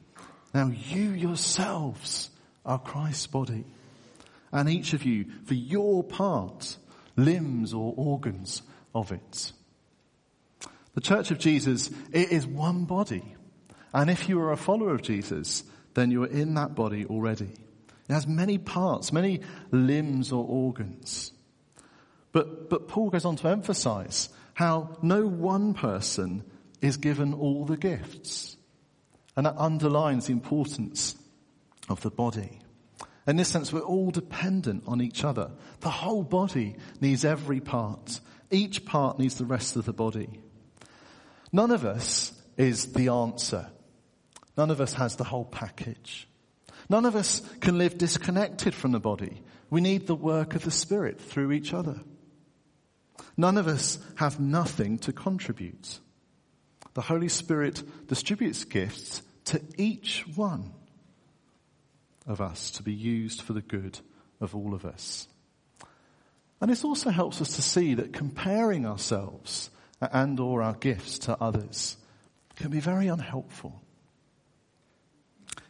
Now 0.55 0.71
you 0.71 1.09
yourselves 1.09 2.29
are 2.65 2.79
Christ's 2.79 3.27
body. 3.27 3.65
And 4.53 4.69
each 4.69 4.93
of 4.93 5.03
you, 5.03 5.25
for 5.43 5.53
your 5.53 6.01
part, 6.01 6.77
limbs 7.17 7.73
or 7.73 7.93
organs 7.97 8.61
of 8.95 9.11
it. 9.11 9.51
The 10.93 11.01
church 11.01 11.29
of 11.31 11.39
Jesus, 11.39 11.89
it 12.13 12.31
is 12.31 12.47
one 12.47 12.85
body. 12.85 13.35
And 13.93 14.09
if 14.09 14.29
you 14.29 14.39
are 14.39 14.53
a 14.53 14.57
follower 14.57 14.93
of 14.93 15.01
Jesus, 15.01 15.65
then 15.93 16.09
you 16.09 16.23
are 16.23 16.27
in 16.27 16.53
that 16.53 16.73
body 16.73 17.05
already. 17.05 17.51
It 18.07 18.13
has 18.13 18.25
many 18.25 18.57
parts, 18.57 19.11
many 19.11 19.41
limbs 19.71 20.31
or 20.31 20.45
organs. 20.47 21.33
But, 22.31 22.69
but 22.69 22.87
Paul 22.87 23.09
goes 23.09 23.25
on 23.25 23.35
to 23.37 23.49
emphasize 23.49 24.29
how 24.53 24.95
no 25.01 25.27
one 25.27 25.73
person 25.73 26.45
is 26.79 26.95
given 26.95 27.33
all 27.33 27.65
the 27.65 27.75
gifts. 27.75 28.55
And 29.35 29.45
that 29.45 29.57
underlines 29.57 30.27
the 30.27 30.33
importance 30.33 31.15
of 31.89 32.01
the 32.01 32.09
body. 32.09 32.59
In 33.27 33.37
this 33.37 33.49
sense, 33.49 33.73
we're 33.73 33.79
all 33.81 34.11
dependent 34.11 34.83
on 34.87 35.01
each 35.01 35.23
other. 35.23 35.51
The 35.79 35.89
whole 35.89 36.23
body 36.23 36.75
needs 37.01 37.25
every 37.25 37.59
part. 37.59 38.19
Each 38.51 38.85
part 38.85 39.17
needs 39.17 39.35
the 39.35 39.45
rest 39.45 39.75
of 39.75 39.85
the 39.85 39.93
body. 39.93 40.29
None 41.51 41.71
of 41.71 41.85
us 41.85 42.33
is 42.57 42.93
the 42.93 43.09
answer. 43.09 43.67
None 44.57 44.71
of 44.71 44.79
us 44.79 44.93
has 44.93 45.15
the 45.15 45.23
whole 45.23 45.45
package. 45.45 46.27
None 46.87 47.05
of 47.05 47.15
us 47.15 47.41
can 47.61 47.77
live 47.77 47.97
disconnected 47.97 48.75
from 48.75 48.91
the 48.91 48.99
body. 48.99 49.41
We 49.69 49.81
need 49.81 50.05
the 50.05 50.15
work 50.15 50.55
of 50.55 50.63
the 50.63 50.71
Spirit 50.71 51.19
through 51.19 51.51
each 51.51 51.73
other. 51.73 51.99
None 53.35 53.57
of 53.57 53.67
us 53.67 53.97
have 54.15 54.39
nothing 54.39 54.99
to 54.99 55.11
contribute. 55.11 55.99
The 56.93 57.01
Holy 57.01 57.27
Spirit 57.27 58.07
distributes 58.07 58.63
gifts 58.63 59.21
to 59.45 59.61
each 59.77 60.25
one 60.35 60.73
of 62.27 62.41
us 62.41 62.71
to 62.71 62.83
be 62.83 62.93
used 62.93 63.41
for 63.41 63.53
the 63.53 63.61
good 63.61 63.99
of 64.41 64.55
all 64.55 64.73
of 64.73 64.85
us. 64.85 65.27
And 66.61 66.71
this 66.71 66.83
also 66.83 67.09
helps 67.09 67.41
us 67.41 67.55
to 67.55 67.61
see 67.61 67.93
that 67.95 68.13
comparing 68.13 68.85
ourselves 68.85 69.69
and 70.01 70.39
or 70.39 70.61
our 70.61 70.73
gifts 70.73 71.19
to 71.19 71.37
others 71.41 71.97
can 72.55 72.71
be 72.71 72.79
very 72.79 73.07
unhelpful. 73.07 73.81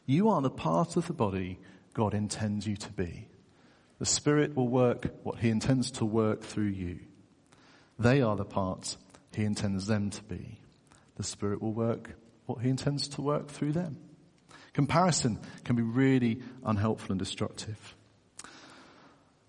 You 0.05 0.29
are 0.29 0.41
the 0.41 0.49
part 0.49 0.97
of 0.97 1.07
the 1.07 1.13
body 1.13 1.59
God 1.93 2.13
intends 2.13 2.67
you 2.67 2.75
to 2.77 2.91
be. 2.91 3.27
The 3.99 4.05
Spirit 4.05 4.55
will 4.55 4.67
work 4.67 5.07
what 5.23 5.39
He 5.39 5.49
intends 5.49 5.91
to 5.91 6.05
work 6.05 6.41
through 6.41 6.65
you. 6.65 6.99
They 7.97 8.21
are 8.21 8.35
the 8.35 8.45
part 8.45 8.97
He 9.33 9.43
intends 9.43 9.88
them 9.88 10.09
to 10.11 10.23
be. 10.23 10.59
The 11.15 11.23
Spirit 11.23 11.61
will 11.61 11.73
work 11.73 12.15
what 12.45 12.60
he 12.62 12.69
intends 12.69 13.08
to 13.10 13.21
work 13.21 13.49
through 13.49 13.73
them. 13.73 13.97
Comparison 14.73 15.39
can 15.63 15.75
be 15.75 15.81
really 15.81 16.41
unhelpful 16.63 17.12
and 17.12 17.19
destructive. 17.19 17.95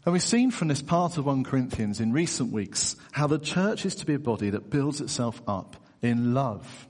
And 0.04 0.12
we've 0.12 0.22
seen 0.22 0.52
from 0.52 0.68
this 0.68 0.82
part 0.82 1.18
of 1.18 1.26
1 1.26 1.42
Corinthians 1.42 1.98
in 1.98 2.12
recent 2.12 2.52
weeks 2.52 2.94
how 3.10 3.26
the 3.26 3.40
church 3.40 3.84
is 3.84 3.96
to 3.96 4.06
be 4.06 4.14
a 4.14 4.20
body 4.20 4.50
that 4.50 4.70
builds 4.70 5.00
itself 5.00 5.42
up 5.48 5.76
in 6.00 6.32
love. 6.32 6.86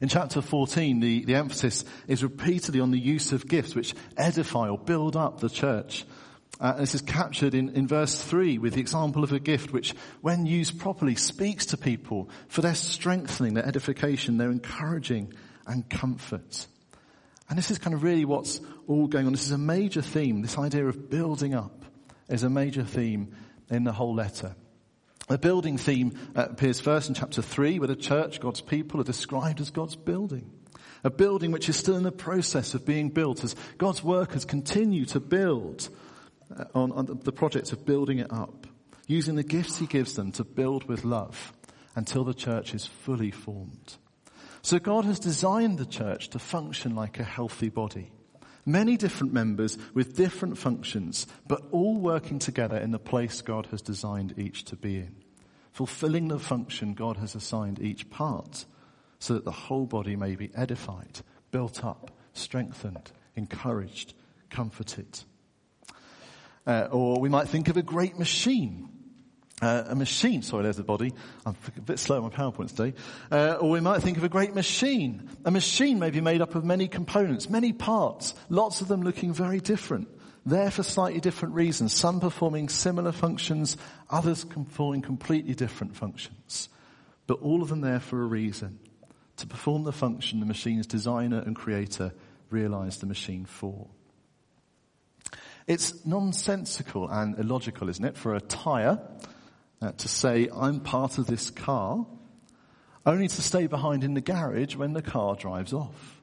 In 0.00 0.08
chapter 0.08 0.42
14, 0.42 1.00
the, 1.00 1.24
the 1.24 1.36
emphasis 1.36 1.86
is 2.06 2.22
repeatedly 2.22 2.80
on 2.80 2.90
the 2.90 2.98
use 2.98 3.32
of 3.32 3.48
gifts 3.48 3.74
which 3.74 3.94
edify 4.18 4.68
or 4.68 4.76
build 4.76 5.16
up 5.16 5.40
the 5.40 5.48
church. 5.48 6.04
Uh, 6.58 6.72
this 6.72 6.94
is 6.94 7.02
captured 7.02 7.54
in, 7.54 7.68
in 7.70 7.86
verse 7.86 8.20
3 8.20 8.58
with 8.58 8.74
the 8.74 8.80
example 8.80 9.22
of 9.22 9.32
a 9.32 9.38
gift 9.38 9.72
which, 9.72 9.94
when 10.22 10.46
used 10.46 10.78
properly, 10.78 11.14
speaks 11.14 11.66
to 11.66 11.76
people 11.76 12.30
for 12.48 12.62
their 12.62 12.74
strengthening, 12.74 13.54
their 13.54 13.66
edification, 13.66 14.38
their 14.38 14.50
encouraging 14.50 15.32
and 15.66 15.88
comfort. 15.90 16.66
And 17.48 17.58
this 17.58 17.70
is 17.70 17.78
kind 17.78 17.94
of 17.94 18.02
really 18.02 18.24
what's 18.24 18.60
all 18.86 19.06
going 19.06 19.26
on. 19.26 19.32
This 19.32 19.46
is 19.46 19.52
a 19.52 19.58
major 19.58 20.00
theme. 20.00 20.40
This 20.40 20.58
idea 20.58 20.86
of 20.86 21.10
building 21.10 21.54
up 21.54 21.84
is 22.28 22.42
a 22.42 22.50
major 22.50 22.84
theme 22.84 23.34
in 23.70 23.84
the 23.84 23.92
whole 23.92 24.14
letter. 24.14 24.56
The 25.28 25.38
building 25.38 25.76
theme 25.76 26.16
uh, 26.34 26.46
appears 26.50 26.80
first 26.80 27.08
in 27.08 27.14
chapter 27.14 27.42
3 27.42 27.80
where 27.80 27.88
the 27.88 27.96
church, 27.96 28.40
God's 28.40 28.60
people, 28.60 29.00
are 29.00 29.04
described 29.04 29.60
as 29.60 29.70
God's 29.70 29.96
building. 29.96 30.50
A 31.04 31.10
building 31.10 31.52
which 31.52 31.68
is 31.68 31.76
still 31.76 31.96
in 31.96 32.02
the 32.02 32.12
process 32.12 32.74
of 32.74 32.86
being 32.86 33.10
built 33.10 33.44
as 33.44 33.54
God's 33.76 34.02
workers 34.02 34.44
continue 34.44 35.04
to 35.06 35.20
build 35.20 35.88
Uh, 36.54 36.64
on, 36.74 36.92
on 36.92 37.06
the 37.24 37.32
project 37.32 37.72
of 37.72 37.84
building 37.84 38.18
it 38.18 38.32
up, 38.32 38.66
using 39.06 39.34
the 39.34 39.42
gifts 39.42 39.78
he 39.78 39.86
gives 39.86 40.14
them 40.14 40.30
to 40.32 40.44
build 40.44 40.84
with 40.84 41.04
love 41.04 41.52
until 41.96 42.24
the 42.24 42.34
church 42.34 42.74
is 42.74 42.86
fully 42.86 43.30
formed. 43.30 43.96
So 44.62 44.78
God 44.78 45.04
has 45.04 45.18
designed 45.18 45.78
the 45.78 45.86
church 45.86 46.28
to 46.30 46.38
function 46.38 46.94
like 46.94 47.18
a 47.18 47.24
healthy 47.24 47.68
body. 47.68 48.12
Many 48.64 48.96
different 48.96 49.32
members 49.32 49.78
with 49.94 50.16
different 50.16 50.58
functions, 50.58 51.26
but 51.46 51.62
all 51.70 51.98
working 51.98 52.38
together 52.38 52.76
in 52.76 52.90
the 52.90 52.98
place 52.98 53.42
God 53.42 53.66
has 53.66 53.80
designed 53.80 54.34
each 54.36 54.64
to 54.66 54.76
be 54.76 54.96
in. 54.96 55.16
Fulfilling 55.72 56.28
the 56.28 56.38
function 56.38 56.94
God 56.94 57.16
has 57.16 57.34
assigned 57.34 57.80
each 57.80 58.10
part 58.10 58.66
so 59.18 59.34
that 59.34 59.44
the 59.44 59.52
whole 59.52 59.86
body 59.86 60.16
may 60.16 60.36
be 60.36 60.50
edified, 60.54 61.20
built 61.50 61.84
up, 61.84 62.10
strengthened, 62.32 63.12
encouraged, 63.36 64.14
comforted. 64.50 65.20
Uh, 66.66 66.88
or 66.90 67.20
we 67.20 67.28
might 67.28 67.48
think 67.48 67.68
of 67.68 67.76
a 67.76 67.82
great 67.82 68.18
machine. 68.18 68.88
Uh, 69.62 69.84
a 69.86 69.94
machine, 69.94 70.42
sorry, 70.42 70.64
there's 70.64 70.76
the 70.76 70.82
body. 70.82 71.14
I'm 71.46 71.56
a 71.76 71.80
bit 71.80 71.98
slow 71.98 72.16
on 72.16 72.24
my 72.24 72.28
PowerPoint 72.28 72.68
today. 72.76 72.94
Uh, 73.30 73.54
or 73.54 73.70
we 73.70 73.80
might 73.80 74.02
think 74.02 74.18
of 74.18 74.24
a 74.24 74.28
great 74.28 74.54
machine. 74.54 75.30
A 75.46 75.50
machine 75.50 75.98
may 75.98 76.10
be 76.10 76.20
made 76.20 76.42
up 76.42 76.54
of 76.54 76.64
many 76.64 76.88
components, 76.88 77.48
many 77.48 77.72
parts, 77.72 78.34
lots 78.50 78.82
of 78.82 78.88
them 78.88 79.02
looking 79.02 79.32
very 79.32 79.60
different. 79.60 80.08
There 80.44 80.70
for 80.70 80.82
slightly 80.82 81.20
different 81.20 81.54
reasons. 81.54 81.94
Some 81.94 82.20
performing 82.20 82.68
similar 82.68 83.12
functions, 83.12 83.78
others 84.10 84.44
performing 84.44 85.02
completely 85.02 85.54
different 85.54 85.96
functions. 85.96 86.68
But 87.26 87.40
all 87.40 87.62
of 87.62 87.68
them 87.68 87.80
there 87.80 87.98
for 87.98 88.22
a 88.22 88.26
reason. 88.26 88.78
To 89.38 89.46
perform 89.46 89.84
the 89.84 89.92
function 89.92 90.40
the 90.40 90.46
machine's 90.46 90.86
designer 90.86 91.38
and 91.38 91.56
creator 91.56 92.12
realized 92.50 93.00
the 93.00 93.06
machine 93.06 93.44
for. 93.44 93.88
It's 95.66 96.06
nonsensical 96.06 97.08
and 97.08 97.38
illogical, 97.38 97.88
isn't 97.88 98.04
it, 98.04 98.16
for 98.16 98.34
a 98.34 98.40
tyre 98.40 99.00
uh, 99.82 99.92
to 99.92 100.08
say, 100.08 100.48
I'm 100.54 100.80
part 100.80 101.18
of 101.18 101.26
this 101.26 101.50
car, 101.50 102.06
only 103.04 103.28
to 103.28 103.42
stay 103.42 103.66
behind 103.66 104.04
in 104.04 104.14
the 104.14 104.20
garage 104.20 104.76
when 104.76 104.92
the 104.92 105.02
car 105.02 105.34
drives 105.34 105.72
off. 105.72 106.20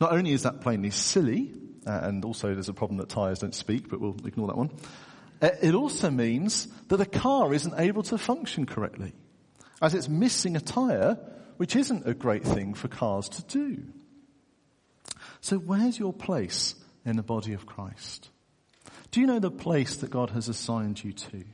Not 0.00 0.12
only 0.12 0.32
is 0.32 0.44
that 0.44 0.62
plainly 0.62 0.90
silly, 0.90 1.52
uh, 1.86 2.00
and 2.02 2.24
also 2.24 2.54
there's 2.54 2.70
a 2.70 2.74
problem 2.74 2.98
that 2.98 3.10
tyres 3.10 3.40
don't 3.40 3.54
speak, 3.54 3.90
but 3.90 4.00
we'll 4.00 4.16
ignore 4.26 4.48
that 4.48 4.56
one. 4.56 4.70
Uh, 5.42 5.50
it 5.62 5.74
also 5.74 6.10
means 6.10 6.66
that 6.88 7.00
a 7.00 7.06
car 7.06 7.52
isn't 7.52 7.78
able 7.78 8.02
to 8.04 8.16
function 8.16 8.64
correctly, 8.64 9.12
as 9.82 9.94
it's 9.94 10.08
missing 10.08 10.56
a 10.56 10.60
tyre, 10.60 11.18
which 11.58 11.76
isn't 11.76 12.06
a 12.06 12.14
great 12.14 12.44
thing 12.44 12.72
for 12.72 12.88
cars 12.88 13.28
to 13.28 13.42
do. 13.44 13.82
So 15.42 15.58
where's 15.58 15.98
your 15.98 16.14
place 16.14 16.74
in 17.04 17.16
the 17.16 17.22
body 17.22 17.52
of 17.52 17.66
Christ? 17.66 18.30
Do 19.10 19.20
you 19.20 19.26
know 19.26 19.38
the 19.38 19.50
place 19.50 19.96
that 19.96 20.10
God 20.10 20.30
has 20.30 20.48
assigned 20.48 21.02
you 21.02 21.12
to? 21.12 21.44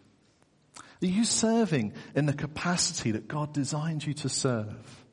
Are 1.03 1.07
you 1.07 1.25
serving 1.25 1.93
in 2.15 2.27
the 2.27 2.33
capacity 2.33 3.13
that 3.13 3.29
God 3.29 3.53
designed 3.53 4.07
you 4.07 4.15
to 4.15 4.29
serve? 4.29 5.05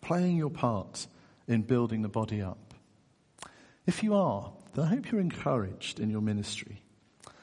Playing 0.00 0.36
your 0.36 0.50
part 0.50 1.06
in 1.46 1.62
building 1.62 2.02
the 2.02 2.08
body 2.08 2.40
up? 2.42 2.74
If 3.86 4.02
you 4.02 4.14
are, 4.14 4.52
then 4.74 4.84
I 4.84 4.88
hope 4.88 5.10
you're 5.10 5.20
encouraged 5.20 5.98
in 5.98 6.10
your 6.10 6.20
ministry. 6.20 6.82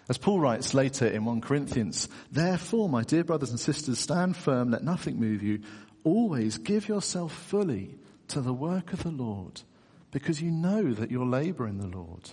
As 0.08 0.18
Paul 0.18 0.40
writes 0.40 0.74
later 0.74 1.08
in 1.08 1.26
1 1.26 1.42
Corinthians, 1.42 2.08
therefore, 2.32 2.88
my 2.88 3.04
dear 3.04 3.24
brothers 3.24 3.50
and 3.50 3.60
sisters, 3.60 4.00
stand 4.00 4.38
firm, 4.38 4.70
let 4.72 4.84
nothing 4.84 5.20
move 5.20 5.42
you. 5.42 5.62
Always 6.04 6.60
give 6.60 6.88
yourself 6.88 7.34
fully 7.34 7.96
to 8.28 8.42
the 8.42 8.54
work 8.54 8.94
of 8.94 9.02
the 9.04 9.10
Lord 9.10 9.62
because 10.15 10.41
you 10.41 10.49
know 10.49 10.93
that 10.93 11.12
your 11.12 11.25
labor 11.25 11.67
in 11.67 11.78
the 11.78 11.88
Lord 11.88 12.30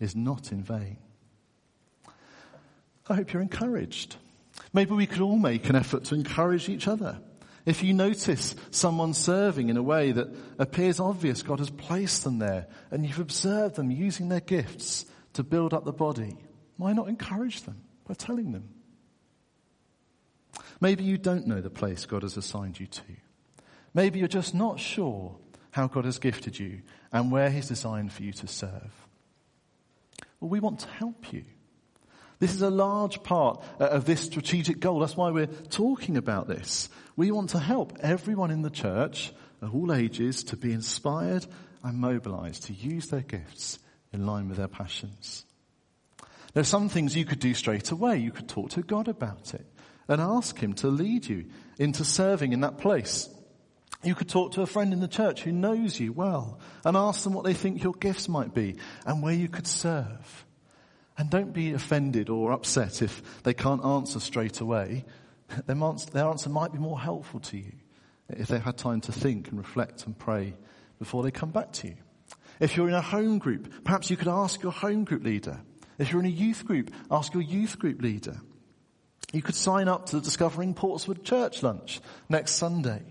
is 0.00 0.16
not 0.16 0.52
in 0.52 0.62
vain. 0.62 0.96
I 3.06 3.14
hope 3.14 3.34
you're 3.34 3.42
encouraged. 3.42 4.16
Maybe 4.72 4.92
we 4.92 5.06
could 5.06 5.20
all 5.20 5.36
make 5.36 5.68
an 5.68 5.76
effort 5.76 6.04
to 6.04 6.14
encourage 6.14 6.70
each 6.70 6.88
other. 6.88 7.20
If 7.66 7.82
you 7.82 7.92
notice 7.92 8.56
someone 8.70 9.12
serving 9.12 9.68
in 9.68 9.76
a 9.76 9.82
way 9.82 10.12
that 10.12 10.34
appears 10.58 10.98
obvious, 10.98 11.42
God 11.42 11.58
has 11.58 11.68
placed 11.68 12.24
them 12.24 12.38
there, 12.38 12.68
and 12.90 13.04
you've 13.04 13.18
observed 13.18 13.76
them 13.76 13.90
using 13.90 14.30
their 14.30 14.40
gifts 14.40 15.04
to 15.34 15.42
build 15.42 15.74
up 15.74 15.84
the 15.84 15.92
body, 15.92 16.38
why 16.78 16.94
not 16.94 17.08
encourage 17.08 17.64
them 17.64 17.82
by 18.08 18.14
telling 18.14 18.52
them? 18.52 18.70
Maybe 20.80 21.04
you 21.04 21.18
don't 21.18 21.46
know 21.46 21.60
the 21.60 21.68
place 21.68 22.06
God 22.06 22.22
has 22.22 22.38
assigned 22.38 22.80
you 22.80 22.86
to. 22.86 23.02
Maybe 23.92 24.20
you're 24.20 24.26
just 24.26 24.54
not 24.54 24.80
sure 24.80 25.36
how 25.70 25.86
God 25.86 26.04
has 26.04 26.18
gifted 26.18 26.58
you 26.58 26.80
and 27.12 27.30
where 27.30 27.50
He's 27.50 27.68
designed 27.68 28.12
for 28.12 28.22
you 28.22 28.32
to 28.32 28.46
serve. 28.46 29.06
Well, 30.40 30.50
we 30.50 30.60
want 30.60 30.80
to 30.80 30.88
help 30.88 31.32
you. 31.32 31.44
This 32.38 32.54
is 32.54 32.62
a 32.62 32.70
large 32.70 33.22
part 33.22 33.62
of 33.78 34.06
this 34.06 34.22
strategic 34.22 34.80
goal. 34.80 35.00
That's 35.00 35.16
why 35.16 35.30
we're 35.30 35.46
talking 35.46 36.16
about 36.16 36.48
this. 36.48 36.88
We 37.14 37.30
want 37.30 37.50
to 37.50 37.58
help 37.58 37.98
everyone 38.00 38.50
in 38.50 38.62
the 38.62 38.70
church 38.70 39.32
of 39.60 39.74
all 39.74 39.92
ages 39.92 40.42
to 40.44 40.56
be 40.56 40.72
inspired 40.72 41.46
and 41.82 41.98
mobilized 41.98 42.64
to 42.64 42.72
use 42.72 43.08
their 43.08 43.20
gifts 43.20 43.78
in 44.12 44.24
line 44.24 44.48
with 44.48 44.56
their 44.56 44.68
passions. 44.68 45.44
There 46.54 46.62
are 46.62 46.64
some 46.64 46.88
things 46.88 47.16
you 47.16 47.26
could 47.26 47.40
do 47.40 47.54
straight 47.54 47.90
away. 47.90 48.18
You 48.18 48.32
could 48.32 48.48
talk 48.48 48.70
to 48.70 48.82
God 48.82 49.08
about 49.08 49.54
it 49.54 49.66
and 50.08 50.20
ask 50.20 50.58
Him 50.58 50.72
to 50.74 50.88
lead 50.88 51.26
you 51.26 51.44
into 51.78 52.04
serving 52.04 52.52
in 52.52 52.62
that 52.62 52.78
place. 52.78 53.28
You 54.02 54.14
could 54.14 54.28
talk 54.28 54.52
to 54.52 54.62
a 54.62 54.66
friend 54.66 54.92
in 54.92 55.00
the 55.00 55.08
church 55.08 55.42
who 55.42 55.52
knows 55.52 56.00
you 56.00 56.12
well 56.12 56.58
and 56.84 56.96
ask 56.96 57.22
them 57.22 57.34
what 57.34 57.44
they 57.44 57.52
think 57.52 57.82
your 57.82 57.92
gifts 57.92 58.28
might 58.28 58.54
be 58.54 58.76
and 59.04 59.22
where 59.22 59.34
you 59.34 59.48
could 59.48 59.66
serve. 59.66 60.46
And 61.18 61.28
don't 61.28 61.52
be 61.52 61.74
offended 61.74 62.30
or 62.30 62.52
upset 62.52 63.02
if 63.02 63.42
they 63.42 63.52
can't 63.52 63.84
answer 63.84 64.20
straight 64.20 64.60
away. 64.60 65.04
Their 65.66 66.24
answer 66.24 66.48
might 66.48 66.72
be 66.72 66.78
more 66.78 66.98
helpful 66.98 67.40
to 67.40 67.58
you 67.58 67.72
if 68.30 68.48
they've 68.48 68.62
had 68.62 68.78
time 68.78 69.02
to 69.02 69.12
think 69.12 69.48
and 69.48 69.58
reflect 69.58 70.06
and 70.06 70.18
pray 70.18 70.54
before 70.98 71.22
they 71.22 71.30
come 71.30 71.50
back 71.50 71.72
to 71.72 71.88
you. 71.88 71.96
If 72.58 72.76
you're 72.76 72.88
in 72.88 72.94
a 72.94 73.02
home 73.02 73.38
group, 73.38 73.84
perhaps 73.84 74.10
you 74.10 74.16
could 74.16 74.28
ask 74.28 74.62
your 74.62 74.72
home 74.72 75.04
group 75.04 75.24
leader. 75.24 75.60
If 75.98 76.10
you're 76.10 76.20
in 76.20 76.26
a 76.26 76.30
youth 76.30 76.64
group, 76.64 76.90
ask 77.10 77.34
your 77.34 77.42
youth 77.42 77.78
group 77.78 78.00
leader. 78.00 78.40
You 79.32 79.42
could 79.42 79.54
sign 79.54 79.88
up 79.88 80.06
to 80.06 80.16
the 80.16 80.22
Discovering 80.22 80.74
Portswood 80.74 81.22
Church 81.24 81.62
Lunch 81.62 82.00
next 82.28 82.52
Sunday. 82.52 83.02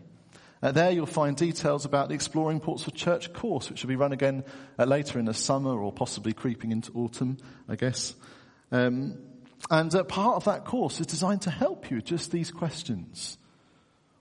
Uh, 0.61 0.73
there 0.73 0.91
you'll 0.91 1.05
find 1.05 1.37
details 1.37 1.85
about 1.85 2.09
the 2.09 2.15
Exploring 2.15 2.59
Portswood 2.59 2.95
Church 2.95 3.31
course, 3.31 3.69
which 3.69 3.81
will 3.81 3.87
be 3.87 3.95
run 3.95 4.11
again 4.11 4.43
uh, 4.77 4.83
later 4.83 5.17
in 5.17 5.25
the 5.25 5.33
summer 5.33 5.81
or 5.81 5.91
possibly 5.91 6.33
creeping 6.33 6.71
into 6.71 6.91
autumn, 6.95 7.37
I 7.69 7.75
guess. 7.75 8.13
Um, 8.71 9.17
and 9.71 9.93
uh, 9.95 10.03
part 10.03 10.35
of 10.35 10.45
that 10.45 10.65
course 10.65 10.99
is 10.99 11.07
designed 11.07 11.43
to 11.43 11.49
help 11.49 11.89
you 11.89 11.97
with 11.97 12.05
just 12.05 12.31
these 12.31 12.51
questions. 12.51 13.37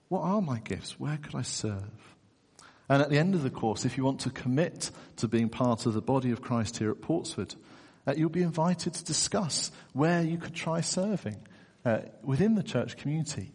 What 0.08 0.20
are 0.20 0.40
my 0.40 0.60
gifts? 0.60 0.98
Where 0.98 1.16
could 1.16 1.34
I 1.34 1.42
serve? 1.42 2.14
And 2.88 3.02
at 3.02 3.10
the 3.10 3.18
end 3.18 3.34
of 3.34 3.42
the 3.42 3.50
course, 3.50 3.84
if 3.84 3.98
you 3.98 4.04
want 4.04 4.20
to 4.20 4.30
commit 4.30 4.90
to 5.16 5.28
being 5.28 5.48
part 5.48 5.86
of 5.86 5.92
the 5.92 6.00
body 6.00 6.30
of 6.30 6.40
Christ 6.40 6.78
here 6.78 6.90
at 6.90 7.00
Portswood, 7.00 7.56
uh, 8.06 8.14
you'll 8.16 8.30
be 8.30 8.42
invited 8.42 8.94
to 8.94 9.04
discuss 9.04 9.72
where 9.92 10.22
you 10.22 10.38
could 10.38 10.54
try 10.54 10.82
serving 10.82 11.36
uh, 11.84 11.98
within 12.22 12.54
the 12.54 12.62
church 12.62 12.96
community, 12.96 13.52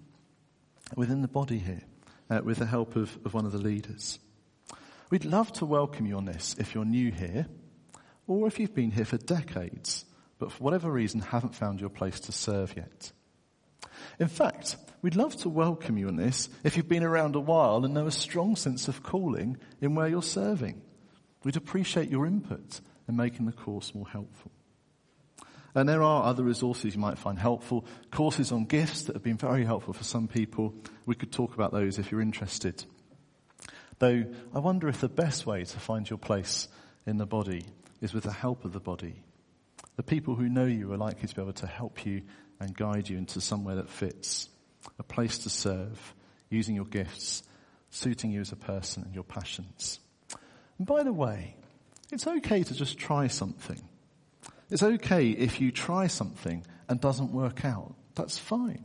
within 0.96 1.22
the 1.22 1.28
body 1.30 1.58
here 1.58 1.82
uh, 2.30 2.42
with 2.44 2.58
the 2.58 2.66
help 2.66 2.96
of, 2.96 3.18
of 3.26 3.34
one 3.34 3.46
of 3.46 3.52
the 3.52 3.58
leaders. 3.58 4.20
We'd 5.10 5.26
love 5.26 5.52
to 5.54 5.66
welcome 5.66 6.06
you 6.06 6.18
on 6.18 6.26
this 6.26 6.56
if 6.58 6.74
you're 6.74 6.86
new 6.86 7.12
here, 7.12 7.48
or 8.28 8.48
if 8.48 8.60
you've 8.60 8.74
been 8.74 8.92
here 8.92 9.06
for 9.06 9.18
decades, 9.18 10.06
but 10.40 10.52
for 10.52 10.64
whatever 10.64 10.92
reason 10.92 11.22
haven't 11.22 11.56
found 11.56 11.80
your 11.80 11.90
place 11.90 12.20
to 12.22 12.32
serve 12.32 12.76
yet. 12.76 13.12
In 14.20 14.28
fact, 14.28 14.78
we'd 15.02 15.16
love 15.16 15.36
to 15.38 15.50
welcome 15.50 15.98
you 15.98 16.08
on 16.08 16.16
this 16.16 16.50
if 16.64 16.78
you've 16.78 16.90
been 16.90 17.04
around 17.04 17.36
a 17.36 17.40
while 17.40 17.86
and 17.86 17.94
know 17.94 18.08
a 18.08 18.12
strong 18.12 18.56
sense 18.56 18.88
of 18.88 19.04
calling 19.04 19.58
in 19.82 19.96
where 19.96 20.08
you're 20.08 20.24
serving. 20.24 20.82
We'd 21.44 21.58
appreciate 21.58 22.10
your 22.10 22.26
input 22.26 22.80
in 23.08 23.16
making 23.16 23.46
the 23.46 23.52
course 23.52 23.94
more 23.94 24.08
helpful. 24.08 24.52
And 25.76 25.90
there 25.90 26.04
are 26.04 26.24
other 26.24 26.44
resources 26.44 26.94
you 26.94 27.02
might 27.02 27.18
find 27.18 27.40
helpful. 27.40 27.86
Courses 28.12 28.52
on 28.52 28.66
gifts 28.66 29.04
that 29.04 29.16
have 29.16 29.24
been 29.24 29.38
very 29.38 29.66
helpful 29.66 29.94
for 29.94 30.04
some 30.04 30.28
people. 30.28 30.74
We 31.06 31.16
could 31.16 31.32
talk 31.32 31.56
about 31.56 31.72
those 31.72 31.98
if 31.98 32.12
you're 32.12 32.22
interested. 32.22 32.86
Though 34.00 34.26
I 34.54 34.60
wonder 34.60 34.88
if 34.88 35.02
the 35.02 35.10
best 35.10 35.46
way 35.46 35.64
to 35.64 35.80
find 35.80 36.10
your 36.10 36.20
place 36.20 36.68
in 37.06 37.18
the 37.18 37.26
body 37.26 37.66
is 38.02 38.14
with 38.14 38.24
the 38.24 38.32
help 38.32 38.66
of 38.66 38.74
the 38.74 38.80
body. 38.80 39.24
The 39.96 40.04
people 40.04 40.36
who 40.36 40.50
know 40.50 40.66
you 40.66 40.92
are 40.94 40.98
likely 40.98 41.28
to 41.28 41.36
be 41.36 41.42
able 41.42 41.54
to 41.54 41.68
help 41.68 42.06
you 42.06 42.24
and 42.60 42.76
guide 42.76 43.10
you 43.10 43.18
into 43.18 43.42
somewhere 43.42 43.76
that 43.76 43.90
fits. 43.90 44.50
A 45.00 45.04
place 45.04 45.40
to 45.40 45.50
serve, 45.50 46.14
using 46.50 46.76
your 46.76 46.86
gifts, 46.86 47.44
suiting 47.90 48.32
you 48.32 48.42
as 48.42 48.52
a 48.52 48.58
person 48.58 49.04
and 49.04 49.14
your 49.14 49.24
passions. 49.24 50.00
And 50.78 50.88
by 50.88 51.04
the 51.04 51.14
way, 51.14 51.56
it's 52.12 52.28
okay 52.28 52.64
to 52.64 52.74
just 52.74 52.98
try 52.98 53.28
something. 53.28 53.82
It's 54.74 54.82
okay 54.82 55.30
if 55.30 55.62
you 55.62 55.72
try 55.72 56.08
something 56.08 56.66
and 56.90 57.00
doesn't 57.00 57.32
work 57.32 57.64
out. 57.64 57.94
That's 58.16 58.40
fine. 58.40 58.84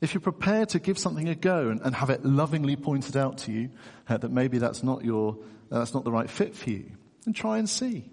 If 0.00 0.12
you're 0.12 0.20
prepared 0.20 0.70
to 0.70 0.80
give 0.80 0.98
something 0.98 1.28
a 1.28 1.36
go 1.36 1.68
and, 1.68 1.80
and 1.82 1.94
have 1.94 2.10
it 2.10 2.24
lovingly 2.24 2.74
pointed 2.74 3.16
out 3.16 3.38
to 3.38 3.52
you 3.52 3.70
uh, 4.08 4.16
that 4.16 4.32
maybe 4.32 4.58
that's 4.58 4.82
not 4.82 5.04
your, 5.04 5.38
uh, 5.70 5.78
that's 5.78 5.94
not 5.94 6.02
the 6.02 6.10
right 6.10 6.28
fit 6.28 6.56
for 6.56 6.68
you, 6.68 6.90
then 7.24 7.32
try 7.32 7.58
and 7.58 7.70
see. 7.70 8.10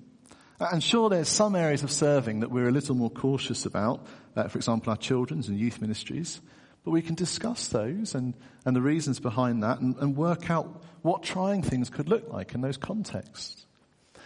And 0.60 0.84
sure, 0.84 1.10
there's 1.10 1.28
some 1.28 1.56
areas 1.56 1.82
of 1.82 1.89
serving 1.89 2.42
that 2.42 2.52
we're 2.52 2.70
a 2.70 2.72
little 2.72 2.94
more 2.94 3.10
cautious 3.10 3.66
about. 3.66 4.06
Uh, 4.36 4.48
for 4.48 4.60
example, 4.60 4.92
our 4.92 4.98
children's 4.98 5.50
and 5.50 5.58
youth 5.58 5.82
ministries. 5.82 6.39
But 6.84 6.92
we 6.92 7.02
can 7.02 7.16
discuss 7.16 7.70
those 7.70 8.13
and, 8.13 8.36
and 8.63 8.76
the 8.76 8.82
reasons 8.82 9.20
behind 9.20 9.63
that 9.63 9.80
and, 9.80 9.96
and 9.98 10.16
work 10.16 10.52
out 10.52 10.84
what 11.02 11.24
trying 11.24 11.63
things 11.63 11.89
could 11.89 12.10
look 12.10 12.32
like 12.32 12.54
in 12.54 12.62
those 12.62 12.78
contexts. 12.78 13.66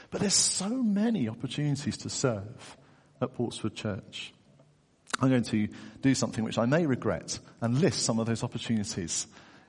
But 0.10 0.22
there's 0.22 0.34
so 0.34 0.70
many 0.70 1.28
opportunities 1.28 1.98
to 1.98 2.10
serve 2.10 2.78
at 3.22 3.34
Portswood 3.34 3.76
Church. 3.76 4.34
I'm 5.20 5.30
going 5.30 5.44
to 5.44 5.68
do 6.02 6.16
something 6.16 6.44
which 6.44 6.58
I 6.58 6.66
may 6.66 6.86
regret 6.86 7.40
and 7.62 7.80
list 7.80 8.04
some 8.04 8.20
of 8.20 8.28
those 8.28 8.44
opportunities. 8.44 9.28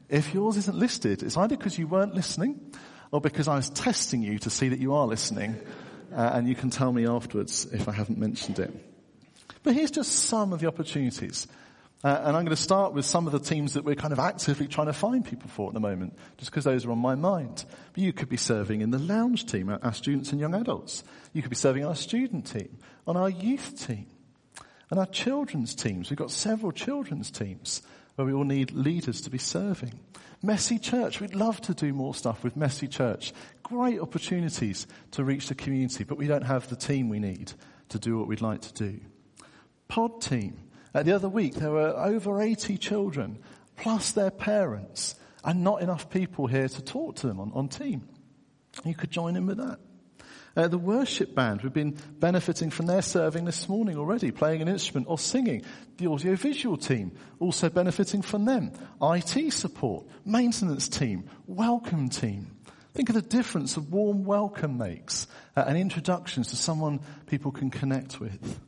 If 0.08 0.34
yours 0.34 0.56
isn't 0.56 0.76
listed, 0.76 1.22
it's 1.22 1.36
either 1.36 1.56
because 1.56 1.78
you 1.78 1.86
weren't 1.86 2.14
listening 2.14 2.72
or 3.10 3.20
because 3.20 3.48
I 3.48 3.56
was 3.56 3.70
testing 3.70 4.22
you 4.22 4.38
to 4.40 4.50
see 4.50 4.68
that 4.68 4.78
you 4.78 4.94
are 4.94 5.06
listening, 5.06 5.56
uh, 6.14 6.30
and 6.34 6.48
you 6.48 6.54
can 6.54 6.70
tell 6.70 6.92
me 6.92 7.06
afterwards 7.06 7.66
if 7.72 7.88
I 7.88 7.92
haven't 7.92 8.18
mentioned 8.18 8.58
it. 8.58 8.72
But 9.62 9.74
here's 9.74 9.90
just 9.90 10.12
some 10.12 10.52
of 10.52 10.60
the 10.60 10.68
opportunities. 10.68 11.46
Uh, 12.04 12.16
and 12.24 12.36
I'm 12.36 12.44
going 12.44 12.48
to 12.48 12.56
start 12.56 12.92
with 12.92 13.04
some 13.04 13.26
of 13.26 13.32
the 13.32 13.40
teams 13.40 13.74
that 13.74 13.84
we're 13.84 13.96
kind 13.96 14.12
of 14.12 14.20
actively 14.20 14.68
trying 14.68 14.86
to 14.86 14.92
find 14.92 15.24
people 15.24 15.50
for 15.50 15.68
at 15.68 15.74
the 15.74 15.80
moment, 15.80 16.16
just 16.36 16.50
because 16.50 16.62
those 16.62 16.86
are 16.86 16.92
on 16.92 16.98
my 16.98 17.16
mind. 17.16 17.64
But 17.92 18.02
you 18.02 18.12
could 18.12 18.28
be 18.28 18.36
serving 18.36 18.82
in 18.82 18.90
the 18.90 19.00
lounge 19.00 19.46
team, 19.46 19.68
our, 19.68 19.80
our 19.82 19.92
students 19.92 20.30
and 20.30 20.40
young 20.40 20.54
adults. 20.54 21.02
You 21.32 21.42
could 21.42 21.50
be 21.50 21.56
serving 21.56 21.84
our 21.84 21.96
student 21.96 22.46
team, 22.46 22.78
on 23.06 23.16
our 23.16 23.28
youth 23.28 23.84
team, 23.84 24.06
and 24.90 25.00
our 25.00 25.06
children's 25.06 25.74
teams. 25.74 26.08
We've 26.08 26.16
got 26.16 26.30
several 26.30 26.70
children's 26.70 27.32
teams 27.32 27.82
where 28.14 28.26
we 28.26 28.32
all 28.32 28.44
need 28.44 28.70
leaders 28.72 29.20
to 29.22 29.30
be 29.30 29.38
serving. 29.38 29.98
Messy 30.40 30.78
Church, 30.78 31.20
we'd 31.20 31.34
love 31.34 31.60
to 31.62 31.74
do 31.74 31.92
more 31.92 32.14
stuff 32.14 32.44
with 32.44 32.56
Messy 32.56 32.86
Church. 32.86 33.32
Great 33.64 33.98
opportunities 33.98 34.86
to 35.10 35.24
reach 35.24 35.48
the 35.48 35.54
community, 35.56 36.04
but 36.04 36.16
we 36.16 36.28
don't 36.28 36.42
have 36.42 36.68
the 36.68 36.76
team 36.76 37.08
we 37.08 37.18
need 37.18 37.52
to 37.88 37.98
do 37.98 38.16
what 38.16 38.28
we'd 38.28 38.40
like 38.40 38.60
to 38.60 38.72
do. 38.72 39.00
Pod 39.88 40.20
team. 40.20 40.56
Uh, 40.98 41.02
the 41.04 41.14
other 41.14 41.28
week 41.28 41.54
there 41.54 41.70
were 41.70 41.96
over 41.96 42.42
80 42.42 42.76
children, 42.76 43.38
plus 43.76 44.10
their 44.10 44.32
parents, 44.32 45.14
and 45.44 45.62
not 45.62 45.80
enough 45.80 46.10
people 46.10 46.48
here 46.48 46.66
to 46.66 46.82
talk 46.82 47.14
to 47.14 47.28
them 47.28 47.38
on, 47.38 47.52
on 47.54 47.68
team. 47.68 48.08
You 48.84 48.96
could 48.96 49.12
join 49.12 49.36
in 49.36 49.46
with 49.46 49.58
that. 49.58 49.78
Uh, 50.56 50.66
the 50.66 50.76
worship 50.76 51.36
band, 51.36 51.62
we've 51.62 51.72
been 51.72 51.96
benefiting 52.18 52.70
from 52.70 52.86
their 52.86 53.02
serving 53.02 53.44
this 53.44 53.68
morning 53.68 53.96
already, 53.96 54.32
playing 54.32 54.60
an 54.60 54.66
instrument 54.66 55.06
or 55.08 55.20
singing. 55.20 55.62
The 55.98 56.08
audiovisual 56.08 56.78
team, 56.78 57.12
also 57.38 57.68
benefiting 57.70 58.22
from 58.22 58.44
them. 58.44 58.72
IT 59.00 59.52
support, 59.52 60.04
maintenance 60.24 60.88
team, 60.88 61.30
welcome 61.46 62.08
team. 62.08 62.56
Think 62.94 63.08
of 63.08 63.14
the 63.14 63.22
difference 63.22 63.76
a 63.76 63.80
warm 63.82 64.24
welcome 64.24 64.78
makes 64.78 65.28
uh, 65.54 65.62
and 65.64 65.78
introductions 65.78 66.48
to 66.48 66.56
someone 66.56 66.98
people 67.26 67.52
can 67.52 67.70
connect 67.70 68.18
with. 68.18 68.58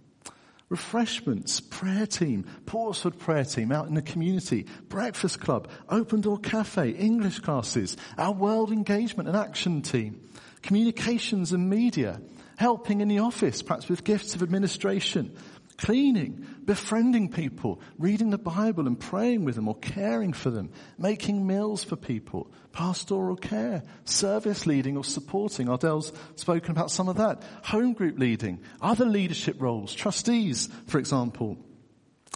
Refreshments, 0.71 1.59
prayer 1.59 2.07
team, 2.07 2.47
Portswood 2.65 3.19
prayer 3.19 3.45
team 3.45 3.73
out 3.73 3.89
in 3.89 3.95
the 3.95 4.03
community, 4.03 4.67
breakfast 4.89 5.41
club, 5.41 5.69
open 5.89 6.21
door 6.21 6.39
cafe, 6.39 6.91
English 6.91 7.41
classes, 7.41 7.97
our 8.17 8.33
world 8.33 8.71
engagement 8.71 9.29
and 9.29 9.37
action 9.37 9.83
team, 9.83 10.21
communications 10.63 11.53
and 11.53 11.69
media, 11.69 12.23
helping 12.57 13.01
in 13.01 13.09
the 13.09 13.19
office, 13.19 13.63
perhaps 13.63 13.89
with 13.89 14.05
gifts 14.05 14.37
of 14.37 14.45
administration, 14.45 15.37
cleaning, 15.81 16.47
befriending 16.67 17.31
people, 17.31 17.81
reading 17.99 18.29
the 18.29 18.39
Bible 18.39 18.87
and 18.87 19.01
praying 19.01 19.45
with 19.45 19.55
them 19.55 19.67
or 19.67 19.75
caring 19.77 20.35
for 20.35 20.51
them, 20.51 20.71
making 20.99 21.47
meals 21.47 21.83
for 21.83 21.97
people, 21.97 22.53
pastoral 22.73 23.35
care, 23.35 23.83
service 24.05 24.67
leading 24.67 24.99
or 24.99 25.05
supporting. 25.05 25.69
Ardell's 25.69 26.13
spoken 26.37 26.71
about 26.71 26.91
some 26.91 27.09
of 27.09 27.17
that. 27.17 27.43
Home 27.65 27.95
group 27.95 28.19
leading, 28.19 28.61
other 28.83 29.07
leadership 29.07 29.57
roles, 29.59 29.95
trustees, 29.95 30.69
for 30.87 30.99
example, 30.99 31.57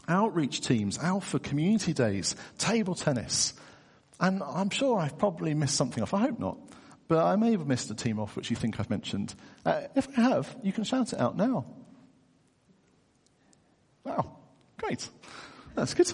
outreach 0.08 0.62
teams, 0.62 0.98
alpha 0.98 1.38
community 1.38 1.92
days, 1.92 2.36
table 2.56 2.94
tennis. 2.94 3.52
And 4.20 4.42
I'm 4.42 4.70
sure 4.70 4.98
I've 4.98 5.18
probably 5.18 5.52
missed 5.52 5.76
something 5.76 6.02
off. 6.02 6.14
I 6.14 6.20
hope 6.20 6.38
not. 6.38 6.58
But 7.08 7.26
I 7.26 7.36
may 7.36 7.50
have 7.50 7.66
missed 7.66 7.90
a 7.90 7.94
team 7.94 8.18
off 8.18 8.36
which 8.36 8.48
you 8.48 8.56
think 8.56 8.80
I've 8.80 8.88
mentioned. 8.88 9.34
Uh, 9.66 9.82
if 9.94 10.08
I 10.18 10.22
have, 10.22 10.56
you 10.62 10.72
can 10.72 10.84
shout 10.84 11.12
it 11.12 11.20
out 11.20 11.36
now. 11.36 11.66
Wow, 14.04 14.36
great. 14.78 15.08
That's 15.74 15.94
good. 15.94 16.12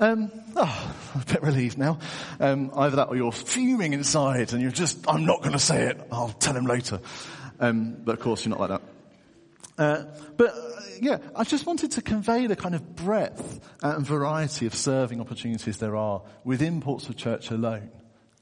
Um, 0.00 0.30
oh, 0.56 0.94
I'm 1.14 1.20
a 1.20 1.24
bit 1.24 1.42
relieved 1.42 1.78
now. 1.78 1.98
Um, 2.40 2.72
either 2.74 2.96
that 2.96 3.08
or 3.08 3.16
you're 3.16 3.32
fuming 3.32 3.92
inside 3.92 4.52
and 4.52 4.62
you're 4.62 4.70
just, 4.70 5.06
I'm 5.06 5.26
not 5.26 5.40
going 5.40 5.52
to 5.52 5.58
say 5.58 5.88
it. 5.88 6.00
I'll 6.10 6.30
tell 6.30 6.56
him 6.56 6.64
later. 6.64 7.00
Um, 7.60 7.96
but 8.02 8.14
of 8.14 8.20
course 8.20 8.44
you're 8.44 8.56
not 8.56 8.60
like 8.60 8.80
that. 8.80 8.82
Uh, 9.78 10.04
but 10.36 10.54
uh, 10.54 10.80
yeah, 11.00 11.18
I 11.36 11.44
just 11.44 11.66
wanted 11.66 11.92
to 11.92 12.02
convey 12.02 12.46
the 12.46 12.56
kind 12.56 12.74
of 12.74 12.96
breadth 12.96 13.60
and 13.82 14.06
variety 14.06 14.66
of 14.66 14.74
serving 14.74 15.20
opportunities 15.20 15.78
there 15.78 15.96
are 15.96 16.22
within 16.44 16.80
Portswood 16.80 17.16
Church 17.18 17.50
alone. 17.50 17.90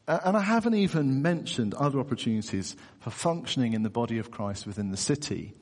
Uh, 0.06 0.20
and 0.24 0.36
I 0.36 0.40
haven't 0.40 0.74
even 0.74 1.22
mentioned 1.22 1.74
other 1.74 1.98
opportunities 1.98 2.76
for 3.00 3.10
functioning 3.10 3.74
in 3.74 3.82
the 3.82 3.90
body 3.90 4.18
of 4.18 4.30
Christ 4.30 4.66
within 4.66 4.90
the 4.90 4.96
city. 4.96 5.54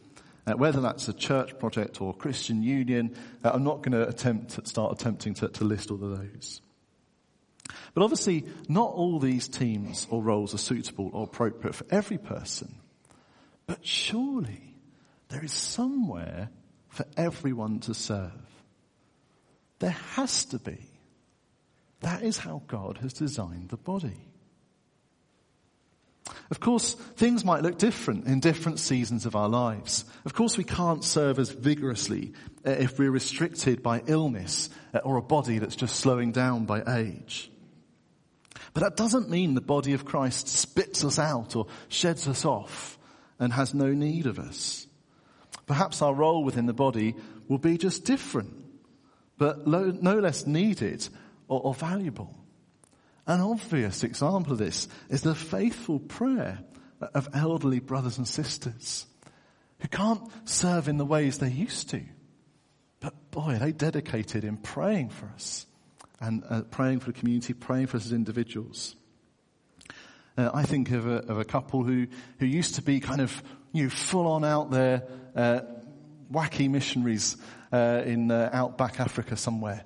Uh, 0.47 0.53
whether 0.53 0.81
that's 0.81 1.09
a 1.09 1.13
church 1.13 1.59
project 1.59 2.01
or 2.01 2.15
Christian 2.15 2.63
union, 2.63 3.17
uh, 3.43 3.51
I'm 3.53 3.65
not 3.65 3.83
going 3.83 3.93
to 3.93 4.07
attempt 4.07 4.51
to 4.51 4.67
start 4.67 4.93
attempting 4.93 5.35
to, 5.35 5.49
to 5.49 5.65
list 5.65 5.91
all 5.91 6.03
of 6.03 6.19
those. 6.19 6.61
But 7.95 8.05
obviously, 8.05 8.45
not 8.69 8.93
all 8.93 9.19
these 9.19 9.49
teams 9.49 10.07
or 10.11 10.23
roles 10.23 10.55
are 10.55 10.59
suitable 10.59 11.11
or 11.13 11.25
appropriate 11.25 11.75
for 11.75 11.87
every 11.91 12.19
person. 12.19 12.77
But 13.67 13.85
surely 13.85 14.77
there 15.29 15.45
is 15.45 15.53
somewhere 15.53 16.51
for 16.89 17.07
everyone 17.17 17.81
to 17.81 17.95
serve. 17.95 18.31
There 19.81 19.91
has 19.91 20.45
to 20.47 20.59
be. 20.59 20.79
That 22.01 22.23
is 22.23 22.39
how 22.39 22.63
God 22.67 22.99
has 22.99 23.13
designed 23.13 23.71
the 23.71 23.77
body. 23.77 24.29
Of 26.51 26.61
course, 26.61 26.95
things 26.95 27.45
might 27.45 27.63
look 27.63 27.79
different 27.79 28.27
in 28.27 28.39
different 28.41 28.79
seasons 28.79 29.27
of 29.27 29.35
our 29.35 29.49
lives. 29.49 30.05
Of 30.25 30.35
course, 30.35 30.57
we 30.57 30.65
can't 30.65 31.03
serve 31.03 31.39
as 31.39 31.51
vigorously 31.51 32.35
uh, 32.65 32.71
if 32.71 32.99
we're 32.99 33.11
restricted 33.11 33.83
by 33.83 34.03
illness 34.07 34.71
uh, 34.95 34.99
or 34.99 35.17
a 35.17 35.23
body 35.23 35.59
that's 35.59 35.77
just 35.77 35.97
slowing 35.97 36.31
down 36.31 36.65
by 36.65 36.83
age. 36.87 37.51
But 38.75 38.83
that 38.83 38.97
doesn't 38.97 39.29
mean 39.29 39.55
the 39.55 39.61
body 39.61 39.95
of 39.95 40.05
Christ 40.05 40.49
spits 40.49 41.05
us 41.05 41.19
out 41.19 41.57
or 41.57 41.67
sheds 41.89 42.29
us 42.29 42.45
off 42.45 42.99
and 43.39 43.53
has 43.53 43.75
no 43.75 43.93
need 43.93 44.27
of 44.27 44.39
us. 44.39 44.87
Perhaps 45.67 46.01
our 46.01 46.15
role 46.15 46.45
within 46.45 46.67
the 46.67 46.73
body 46.73 47.17
will 47.49 47.59
be 47.59 47.77
just 47.77 48.05
different, 48.05 48.55
but 49.37 49.67
no 49.67 50.19
less 50.19 50.47
needed 50.47 51.09
or, 51.49 51.61
or 51.61 51.75
valuable. 51.75 52.35
An 53.27 53.41
obvious 53.41 54.05
example 54.05 54.53
of 54.53 54.59
this 54.59 54.89
is 55.09 55.23
the 55.23 55.35
faithful 55.35 55.99
prayer 55.99 56.61
of 57.01 57.29
elderly 57.35 57.81
brothers 57.81 58.19
and 58.19 58.27
sisters 58.27 59.07
who 59.81 59.89
can't 59.89 60.23
serve 60.45 60.89
in 60.89 60.97
the 60.97 61.05
ways 61.05 61.39
they 61.39 61.51
used 61.51 61.91
to. 61.91 62.03
But 63.01 63.31
boy, 63.31 63.59
they 63.61 63.73
dedicated 63.73 64.45
in 64.45 64.57
praying 64.57 65.11
for 65.11 65.27
us 65.27 65.67
and 66.21 66.45
uh, 66.49 66.63
praying 66.63 67.01
for 67.01 67.13
the 67.13 67.19
community, 67.19 67.53
praying 67.53 67.89
for 67.89 67.99
us 67.99 68.07
as 68.07 68.13
individuals. 68.13 68.97
Uh, 70.39 70.51
I 70.55 70.63
think 70.63 70.91
of 70.91 71.07
a, 71.07 71.17
of 71.17 71.39
a, 71.39 71.45
couple 71.45 71.83
who, 71.83 72.07
who 72.39 72.47
used 72.47 72.77
to 72.77 72.83
be 72.83 73.01
kind 73.01 73.21
of, 73.21 73.43
you 73.73 73.85
know, 73.85 73.91
full 73.91 74.27
on 74.27 74.45
out 74.45 74.71
there, 74.71 75.03
uh, 75.35 75.61
wacky 76.33 76.71
missionaries 76.71 77.37
uh, 77.73 78.03
in 78.05 78.31
uh, 78.31 78.51
outback 78.53 79.01
Africa 79.01 79.37
somewhere. 79.37 79.85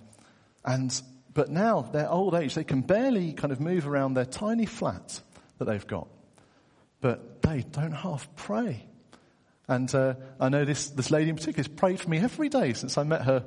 And 0.65 1.01
but 1.33 1.49
now, 1.49 1.83
their 1.83 2.11
old 2.11 2.35
age, 2.35 2.55
they 2.55 2.65
can 2.65 2.81
barely 2.81 3.33
kind 3.33 3.53
of 3.53 3.61
move 3.61 3.87
around 3.87 4.15
their 4.15 4.25
tiny 4.25 4.67
flat 4.67 5.21
that 5.59 5.67
they've 5.67 5.87
got. 5.87 6.09
But 7.01 7.43
they 7.43 7.63
don't 7.63 7.93
half 7.93 8.35
pray. 8.35 8.85
And 9.69 9.93
uh, 9.95 10.15
I 10.41 10.49
know 10.49 10.65
this, 10.65 10.91
this 10.91 11.11
lady 11.11 11.31
in 11.31 11.37
particular 11.37 11.59
has 11.59 11.69
prayed 11.69 12.01
for 12.01 12.11
me 12.11 12.19
every 12.19 12.49
day 12.49 12.73
since 12.73 12.99
I 12.99 13.05
met 13.05 13.23
her 13.23 13.45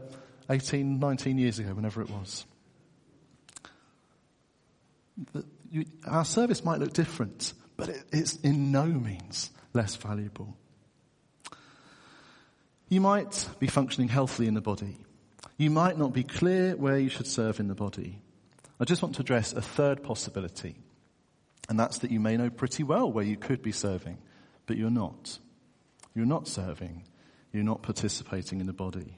18, 0.50 1.00
19 1.00 1.38
years 1.38 1.60
ago, 1.60 1.74
whenever 1.74 2.02
it 2.02 2.10
was. 2.10 2.46
You, 5.70 5.86
our 6.08 6.26
service 6.26 6.64
might 6.64 6.80
look 6.80 6.94
different, 6.94 7.54
but 7.76 7.90
it, 7.90 8.04
it's 8.14 8.38
in 8.38 8.72
no 8.72 8.86
means 8.86 9.52
less 9.74 9.96
valuable. 9.98 10.56
You 12.88 13.02
might 13.02 13.50
be 13.60 13.68
functioning 13.68 14.08
healthily 14.08 14.48
in 14.48 14.54
the 14.54 14.62
body, 14.62 14.98
you 15.64 15.70
might 15.70 15.98
not 15.98 16.14
be 16.14 16.24
clear 16.24 16.76
where 16.76 16.98
you 16.98 17.10
should 17.10 17.26
serve 17.26 17.60
in 17.60 17.70
the 17.70 17.76
body. 17.76 18.22
I 18.80 18.86
just 18.86 19.02
want 19.02 19.16
to 19.16 19.22
address 19.22 19.54
a 19.54 19.62
third 19.62 20.04
possibility, 20.04 20.76
and 21.70 21.80
that's 21.80 22.00
that 22.00 22.12
you 22.12 22.20
may 22.20 22.36
know 22.36 22.50
pretty 22.50 22.84
well 22.84 23.10
where 23.10 23.24
you 23.24 23.38
could 23.38 23.62
be 23.62 23.72
serving, 23.72 24.18
but 24.66 24.78
you're 24.78 24.90
not. 24.90 25.40
You're 26.14 26.26
not 26.26 26.48
serving. 26.48 27.04
You're 27.54 27.64
not 27.64 27.82
participating 27.82 28.60
in 28.60 28.68
the 28.68 28.74
body. 28.74 29.18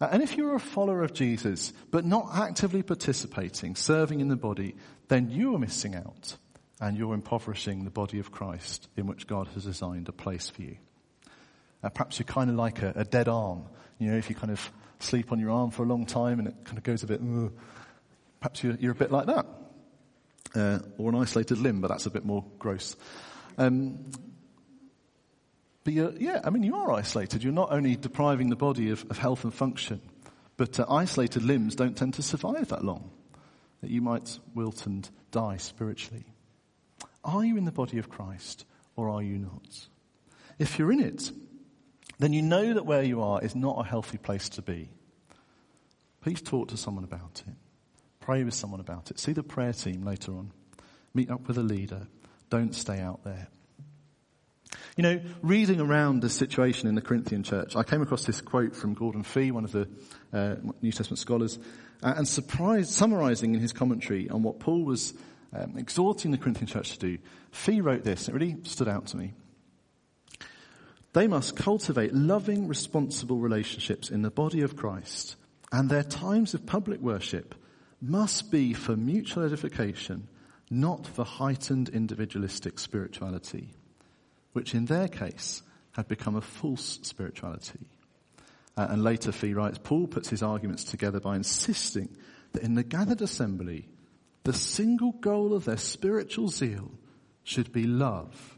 Uh, 0.00 0.08
and 0.12 0.22
if 0.22 0.36
you're 0.36 0.54
a 0.54 0.60
follower 0.60 1.02
of 1.02 1.12
Jesus, 1.12 1.72
but 1.90 2.04
not 2.04 2.28
actively 2.32 2.84
participating, 2.84 3.74
serving 3.74 4.20
in 4.20 4.28
the 4.28 4.36
body, 4.36 4.76
then 5.08 5.30
you 5.30 5.54
are 5.56 5.58
missing 5.58 5.96
out 5.96 6.36
and 6.80 6.96
you're 6.96 7.14
impoverishing 7.14 7.82
the 7.82 7.90
body 7.90 8.20
of 8.20 8.30
Christ 8.30 8.88
in 8.96 9.06
which 9.06 9.26
God 9.26 9.48
has 9.54 9.64
designed 9.64 10.08
a 10.08 10.12
place 10.12 10.48
for 10.48 10.62
you. 10.62 10.76
Uh, 11.82 11.88
perhaps 11.88 12.18
you're 12.20 12.26
kind 12.26 12.50
of 12.50 12.56
like 12.56 12.82
a, 12.82 12.92
a, 12.94 13.04
dead 13.04 13.26
arm. 13.28 13.64
You 13.98 14.10
know, 14.10 14.16
if 14.16 14.28
you 14.30 14.36
kind 14.36 14.52
of 14.52 14.70
sleep 15.00 15.32
on 15.32 15.38
your 15.38 15.50
arm 15.50 15.70
for 15.70 15.82
a 15.82 15.86
long 15.86 16.06
time 16.06 16.38
and 16.38 16.48
it 16.48 16.54
kind 16.64 16.78
of 16.78 16.84
goes 16.84 17.02
a 17.02 17.06
bit, 17.06 17.20
Ugh. 17.20 17.52
perhaps 18.40 18.62
you're, 18.62 18.74
you're, 18.74 18.92
a 18.92 18.96
bit 18.96 19.10
like 19.10 19.26
that. 19.26 19.46
Uh, 20.54 20.78
or 20.96 21.10
an 21.10 21.16
isolated 21.16 21.58
limb, 21.58 21.80
but 21.80 21.88
that's 21.88 22.06
a 22.06 22.10
bit 22.10 22.24
more 22.24 22.44
gross. 22.58 22.96
Um, 23.58 24.10
but 25.84 25.92
yeah, 25.94 26.40
I 26.44 26.50
mean, 26.50 26.62
you 26.62 26.76
are 26.76 26.92
isolated. 26.92 27.42
You're 27.42 27.52
not 27.52 27.72
only 27.72 27.96
depriving 27.96 28.50
the 28.50 28.56
body 28.56 28.90
of, 28.90 29.04
of 29.10 29.18
health 29.18 29.44
and 29.44 29.54
function, 29.54 30.00
but 30.56 30.78
uh, 30.78 30.86
isolated 30.88 31.42
limbs 31.42 31.74
don't 31.74 31.96
tend 31.96 32.14
to 32.14 32.22
survive 32.22 32.68
that 32.68 32.84
long. 32.84 33.10
That 33.80 33.90
you 33.90 34.02
might 34.02 34.38
wilt 34.54 34.86
and 34.86 35.08
die 35.30 35.56
spiritually. 35.56 36.24
Are 37.24 37.44
you 37.44 37.56
in 37.56 37.64
the 37.64 37.72
body 37.72 37.98
of 37.98 38.08
Christ 38.08 38.64
or 38.96 39.08
are 39.08 39.22
you 39.22 39.38
not? 39.38 39.88
If 40.58 40.78
you're 40.78 40.92
in 40.92 41.00
it, 41.00 41.30
then 42.18 42.32
you 42.32 42.42
know 42.42 42.74
that 42.74 42.86
where 42.86 43.02
you 43.02 43.22
are 43.22 43.42
is 43.42 43.54
not 43.54 43.78
a 43.78 43.88
healthy 43.88 44.18
place 44.18 44.48
to 44.50 44.62
be. 44.62 44.88
Please 46.20 46.42
talk 46.42 46.68
to 46.68 46.76
someone 46.76 47.04
about 47.04 47.42
it. 47.46 47.54
Pray 48.20 48.44
with 48.44 48.54
someone 48.54 48.80
about 48.80 49.10
it. 49.10 49.18
See 49.18 49.32
the 49.32 49.42
prayer 49.42 49.72
team 49.72 50.04
later 50.04 50.32
on. 50.32 50.52
Meet 51.14 51.30
up 51.30 51.46
with 51.46 51.58
a 51.58 51.62
leader. 51.62 52.06
Don't 52.50 52.74
stay 52.74 53.00
out 53.00 53.24
there. 53.24 53.48
You 54.96 55.02
know, 55.02 55.20
reading 55.42 55.80
around 55.80 56.20
the 56.20 56.28
situation 56.28 56.88
in 56.88 56.94
the 56.94 57.00
Corinthian 57.00 57.42
church, 57.42 57.76
I 57.76 57.84
came 57.84 58.02
across 58.02 58.24
this 58.24 58.40
quote 58.40 58.74
from 58.74 58.94
Gordon 58.94 59.22
Fee, 59.22 59.52
one 59.52 59.64
of 59.64 59.72
the 59.72 59.88
uh, 60.32 60.56
New 60.82 60.92
Testament 60.92 61.20
scholars, 61.20 61.58
uh, 62.02 62.14
and 62.16 62.26
surprised, 62.26 62.90
summarizing 62.90 63.54
in 63.54 63.60
his 63.60 63.72
commentary 63.72 64.28
on 64.28 64.42
what 64.42 64.58
Paul 64.58 64.84
was 64.84 65.14
um, 65.52 65.74
exhorting 65.78 66.32
the 66.32 66.38
Corinthian 66.38 66.66
church 66.66 66.92
to 66.92 66.98
do. 66.98 67.18
Fee 67.52 67.80
wrote 67.80 68.02
this, 68.02 68.28
it 68.28 68.34
really 68.34 68.56
stood 68.64 68.88
out 68.88 69.06
to 69.06 69.16
me. 69.16 69.34
They 71.12 71.26
must 71.26 71.56
cultivate 71.56 72.14
loving, 72.14 72.68
responsible 72.68 73.38
relationships 73.38 74.10
in 74.10 74.22
the 74.22 74.30
body 74.30 74.60
of 74.60 74.76
Christ, 74.76 75.36
and 75.72 75.88
their 75.88 76.02
times 76.02 76.54
of 76.54 76.66
public 76.66 77.00
worship 77.00 77.54
must 78.00 78.50
be 78.50 78.74
for 78.74 78.96
mutual 78.96 79.44
edification, 79.44 80.28
not 80.70 81.06
for 81.06 81.24
heightened 81.24 81.88
individualistic 81.88 82.78
spirituality, 82.78 83.72
which 84.52 84.74
in 84.74 84.84
their 84.84 85.08
case 85.08 85.62
had 85.92 86.08
become 86.08 86.36
a 86.36 86.40
false 86.40 87.00
spirituality. 87.02 87.80
Uh, 88.76 88.86
and 88.90 89.02
later, 89.02 89.32
Fee 89.32 89.54
writes, 89.54 89.78
Paul 89.82 90.06
puts 90.06 90.28
his 90.28 90.42
arguments 90.42 90.84
together 90.84 91.18
by 91.18 91.34
insisting 91.34 92.16
that 92.52 92.62
in 92.62 92.74
the 92.74 92.84
gathered 92.84 93.22
assembly, 93.22 93.88
the 94.44 94.52
single 94.52 95.12
goal 95.12 95.52
of 95.52 95.64
their 95.64 95.76
spiritual 95.76 96.48
zeal 96.48 96.92
should 97.42 97.72
be 97.72 97.84
love, 97.84 98.56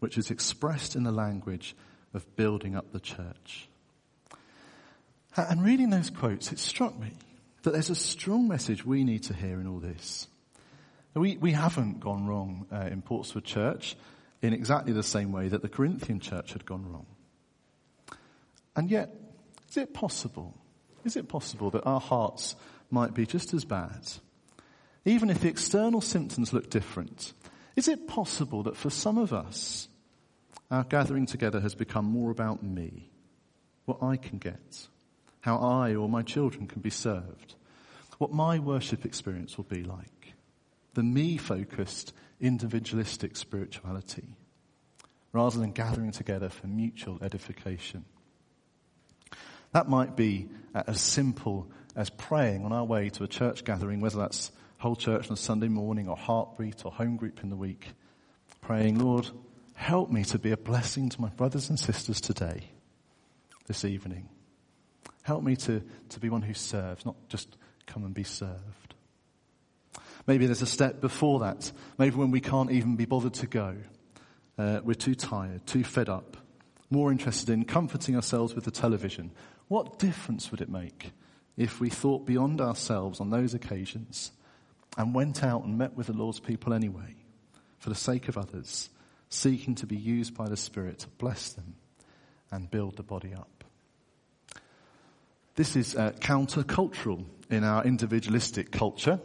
which 0.00 0.18
is 0.18 0.30
expressed 0.30 0.96
in 0.96 1.04
the 1.04 1.12
language 1.12 1.76
of 2.14 2.36
building 2.36 2.76
up 2.76 2.92
the 2.92 3.00
church. 3.00 3.68
And 5.36 5.64
reading 5.64 5.90
those 5.90 6.10
quotes, 6.10 6.52
it 6.52 6.58
struck 6.58 6.98
me 6.98 7.12
that 7.62 7.72
there's 7.72 7.90
a 7.90 7.94
strong 7.94 8.48
message 8.48 8.84
we 8.84 9.04
need 9.04 9.22
to 9.24 9.34
hear 9.34 9.60
in 9.60 9.66
all 9.66 9.78
this. 9.78 10.26
We, 11.14 11.36
we 11.36 11.52
haven't 11.52 12.00
gone 12.00 12.26
wrong 12.26 12.66
uh, 12.72 12.88
in 12.90 13.02
Portswood 13.02 13.44
Church 13.44 13.96
in 14.42 14.52
exactly 14.52 14.92
the 14.92 15.02
same 15.02 15.32
way 15.32 15.48
that 15.48 15.62
the 15.62 15.68
Corinthian 15.68 16.20
church 16.20 16.52
had 16.52 16.64
gone 16.64 16.90
wrong. 16.90 17.06
And 18.76 18.90
yet, 18.90 19.10
is 19.68 19.76
it 19.76 19.92
possible? 19.92 20.54
Is 21.04 21.16
it 21.16 21.28
possible 21.28 21.70
that 21.70 21.84
our 21.84 22.00
hearts 22.00 22.54
might 22.90 23.14
be 23.14 23.26
just 23.26 23.52
as 23.54 23.64
bad? 23.64 24.08
Even 25.04 25.30
if 25.30 25.40
the 25.40 25.48
external 25.48 26.00
symptoms 26.00 26.52
look 26.52 26.70
different, 26.70 27.32
is 27.76 27.88
it 27.88 28.06
possible 28.06 28.62
that 28.64 28.76
for 28.76 28.90
some 28.90 29.18
of 29.18 29.32
us, 29.32 29.88
our 30.70 30.84
gathering 30.84 31.26
together 31.26 31.60
has 31.60 31.74
become 31.74 32.04
more 32.04 32.30
about 32.30 32.62
me, 32.62 33.10
what 33.84 34.02
I 34.02 34.16
can 34.16 34.38
get, 34.38 34.86
how 35.40 35.56
I 35.58 35.94
or 35.94 36.08
my 36.08 36.22
children 36.22 36.66
can 36.66 36.80
be 36.80 36.90
served, 36.90 37.54
what 38.18 38.32
my 38.32 38.58
worship 38.58 39.04
experience 39.04 39.56
will 39.56 39.64
be 39.64 39.82
like, 39.82 40.34
the 40.94 41.02
me 41.02 41.36
focused, 41.36 42.12
individualistic 42.40 43.36
spirituality, 43.36 44.36
rather 45.32 45.58
than 45.58 45.72
gathering 45.72 46.10
together 46.10 46.48
for 46.48 46.66
mutual 46.66 47.18
edification. 47.22 48.04
That 49.72 49.88
might 49.88 50.16
be 50.16 50.48
as 50.74 51.00
simple 51.00 51.70
as 51.96 52.10
praying 52.10 52.64
on 52.64 52.72
our 52.72 52.84
way 52.84 53.08
to 53.10 53.24
a 53.24 53.28
church 53.28 53.64
gathering, 53.64 54.00
whether 54.00 54.18
that's 54.18 54.50
whole 54.78 54.96
church 54.96 55.26
on 55.28 55.34
a 55.34 55.36
Sunday 55.36 55.68
morning 55.68 56.08
or 56.08 56.16
heartbeat 56.16 56.84
or 56.84 56.92
home 56.92 57.16
group 57.16 57.42
in 57.42 57.50
the 57.50 57.56
week, 57.56 57.88
praying, 58.60 58.98
Lord, 58.98 59.28
help 59.80 60.10
me 60.10 60.22
to 60.22 60.38
be 60.38 60.52
a 60.52 60.58
blessing 60.58 61.08
to 61.08 61.20
my 61.22 61.30
brothers 61.30 61.70
and 61.70 61.80
sisters 61.80 62.20
today, 62.20 62.62
this 63.66 63.82
evening. 63.82 64.28
Help 65.22 65.42
me 65.42 65.56
to, 65.56 65.82
to 66.10 66.20
be 66.20 66.28
one 66.28 66.42
who 66.42 66.52
serves, 66.52 67.06
not 67.06 67.16
just 67.30 67.56
come 67.86 68.04
and 68.04 68.12
be 68.12 68.22
served. 68.22 68.94
Maybe 70.26 70.44
there's 70.44 70.60
a 70.60 70.66
step 70.66 71.00
before 71.00 71.40
that. 71.40 71.72
Maybe 71.96 72.14
when 72.16 72.30
we 72.30 72.42
can't 72.42 72.70
even 72.70 72.96
be 72.96 73.06
bothered 73.06 73.32
to 73.34 73.46
go. 73.46 73.74
Uh, 74.58 74.80
we're 74.84 74.92
too 74.92 75.14
tired, 75.14 75.66
too 75.66 75.82
fed 75.82 76.10
up, 76.10 76.36
more 76.90 77.10
interested 77.10 77.48
in 77.48 77.64
comforting 77.64 78.14
ourselves 78.14 78.54
with 78.54 78.64
the 78.64 78.70
television. 78.70 79.30
What 79.68 79.98
difference 79.98 80.50
would 80.50 80.60
it 80.60 80.68
make 80.68 81.12
if 81.56 81.80
we 81.80 81.88
thought 81.88 82.26
beyond 82.26 82.60
ourselves 82.60 83.18
on 83.18 83.30
those 83.30 83.54
occasions 83.54 84.30
and 84.98 85.14
went 85.14 85.42
out 85.42 85.64
and 85.64 85.78
met 85.78 85.96
with 85.96 86.08
the 86.08 86.12
Lord's 86.12 86.38
people 86.38 86.74
anyway, 86.74 87.16
for 87.78 87.88
the 87.88 87.94
sake 87.94 88.28
of 88.28 88.36
others, 88.36 88.90
seeking 89.30 89.76
to 89.76 89.86
be 89.86 89.96
used 89.96 90.34
by 90.34 90.48
the 90.48 90.56
Spirit 90.56 90.98
to 91.00 91.08
bless 91.08 91.52
them 91.54 91.76
and 92.50 92.70
build 92.70 92.96
the 92.96 93.02
body 93.02 93.32
up? 93.32 93.64
This 95.56 95.76
is 95.76 95.96
uh, 95.96 96.12
countercultural 96.20 97.24
in 97.50 97.64
our 97.64 97.84
individualistic 97.84 98.70
culture. 98.70 99.20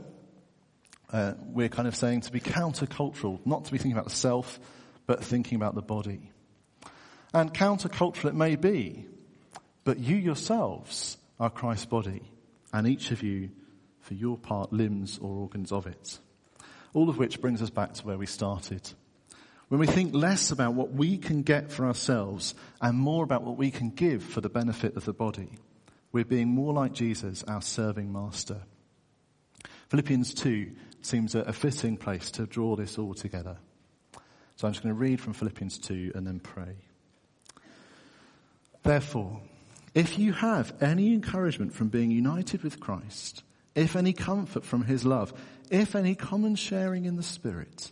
Uh, 1.11 1.33
we're 1.45 1.69
kind 1.69 1.87
of 1.87 1.95
saying 1.95 2.21
to 2.21 2.31
be 2.31 2.39
countercultural, 2.39 3.39
not 3.45 3.65
to 3.65 3.71
be 3.71 3.77
thinking 3.77 3.93
about 3.93 4.09
the 4.09 4.15
self, 4.15 4.59
but 5.05 5.23
thinking 5.23 5.55
about 5.55 5.75
the 5.75 5.81
body. 5.81 6.31
And 7.33 7.53
countercultural 7.53 8.29
it 8.29 8.35
may 8.35 8.55
be, 8.55 9.05
but 9.83 9.99
you 9.99 10.15
yourselves 10.15 11.17
are 11.39 11.49
Christ's 11.49 11.85
body, 11.85 12.21
and 12.73 12.87
each 12.87 13.11
of 13.11 13.23
you, 13.23 13.49
for 14.01 14.13
your 14.13 14.37
part, 14.37 14.73
limbs 14.73 15.19
or 15.19 15.37
organs 15.37 15.71
of 15.71 15.85
it. 15.87 16.19
All 16.93 17.09
of 17.09 17.17
which 17.17 17.41
brings 17.41 17.61
us 17.61 17.69
back 17.69 17.93
to 17.93 18.05
where 18.05 18.17
we 18.17 18.25
started. 18.25 18.89
When 19.67 19.79
we 19.79 19.87
think 19.87 20.13
less 20.13 20.51
about 20.51 20.73
what 20.73 20.91
we 20.91 21.17
can 21.17 21.41
get 21.41 21.71
for 21.71 21.85
ourselves 21.85 22.53
and 22.81 22.97
more 22.97 23.23
about 23.23 23.43
what 23.43 23.57
we 23.57 23.71
can 23.71 23.89
give 23.89 24.23
for 24.23 24.41
the 24.41 24.49
benefit 24.49 24.95
of 24.95 25.05
the 25.05 25.13
body, 25.13 25.49
we're 26.11 26.23
being 26.23 26.49
more 26.49 26.73
like 26.73 26.93
Jesus, 26.93 27.43
our 27.47 27.61
serving 27.61 28.11
master. 28.11 28.61
Philippians 29.89 30.33
2 30.35 30.71
seems 31.01 31.35
a, 31.35 31.51
fitting 31.51 31.97
place 31.97 32.31
to 32.31 32.45
draw 32.45 32.75
this 32.75 32.97
all 32.97 33.13
together. 33.13 33.57
So 34.55 34.67
I'm 34.67 34.73
just 34.73 34.83
going 34.83 34.95
to 34.95 34.99
read 34.99 35.19
from 35.19 35.33
Philippians 35.33 35.79
2 35.79 36.13
and 36.15 36.25
then 36.25 36.39
pray. 36.39 36.77
Therefore, 38.83 39.41
if 39.93 40.19
you 40.19 40.33
have 40.33 40.73
any 40.81 41.13
encouragement 41.13 41.73
from 41.73 41.89
being 41.89 42.11
united 42.11 42.63
with 42.63 42.79
Christ, 42.79 43.43
if 43.73 43.95
any 43.95 44.13
comfort 44.13 44.63
from 44.63 44.83
his 44.83 45.05
love, 45.05 45.33
if 45.69 45.95
any 45.95 46.15
common 46.15 46.55
sharing 46.55 47.05
in 47.05 47.15
the 47.15 47.23
Spirit, 47.23 47.91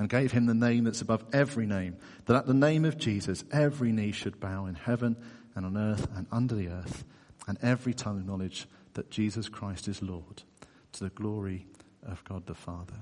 and 0.00 0.08
gave 0.08 0.32
him 0.32 0.46
the 0.46 0.54
name 0.54 0.84
that's 0.84 1.02
above 1.02 1.22
every 1.30 1.66
name, 1.66 1.94
that 2.24 2.34
at 2.34 2.46
the 2.46 2.54
name 2.54 2.86
of 2.86 2.96
Jesus 2.96 3.44
every 3.52 3.92
knee 3.92 4.12
should 4.12 4.40
bow 4.40 4.64
in 4.64 4.74
heaven 4.74 5.14
and 5.54 5.66
on 5.66 5.76
earth 5.76 6.08
and 6.16 6.26
under 6.32 6.54
the 6.54 6.68
earth, 6.68 7.04
and 7.46 7.58
every 7.60 7.92
tongue 7.92 8.18
acknowledge 8.18 8.66
that 8.94 9.10
Jesus 9.10 9.50
Christ 9.50 9.88
is 9.88 10.00
Lord, 10.00 10.42
to 10.92 11.04
the 11.04 11.10
glory 11.10 11.66
of 12.02 12.24
God 12.24 12.46
the 12.46 12.54
Father. 12.54 12.94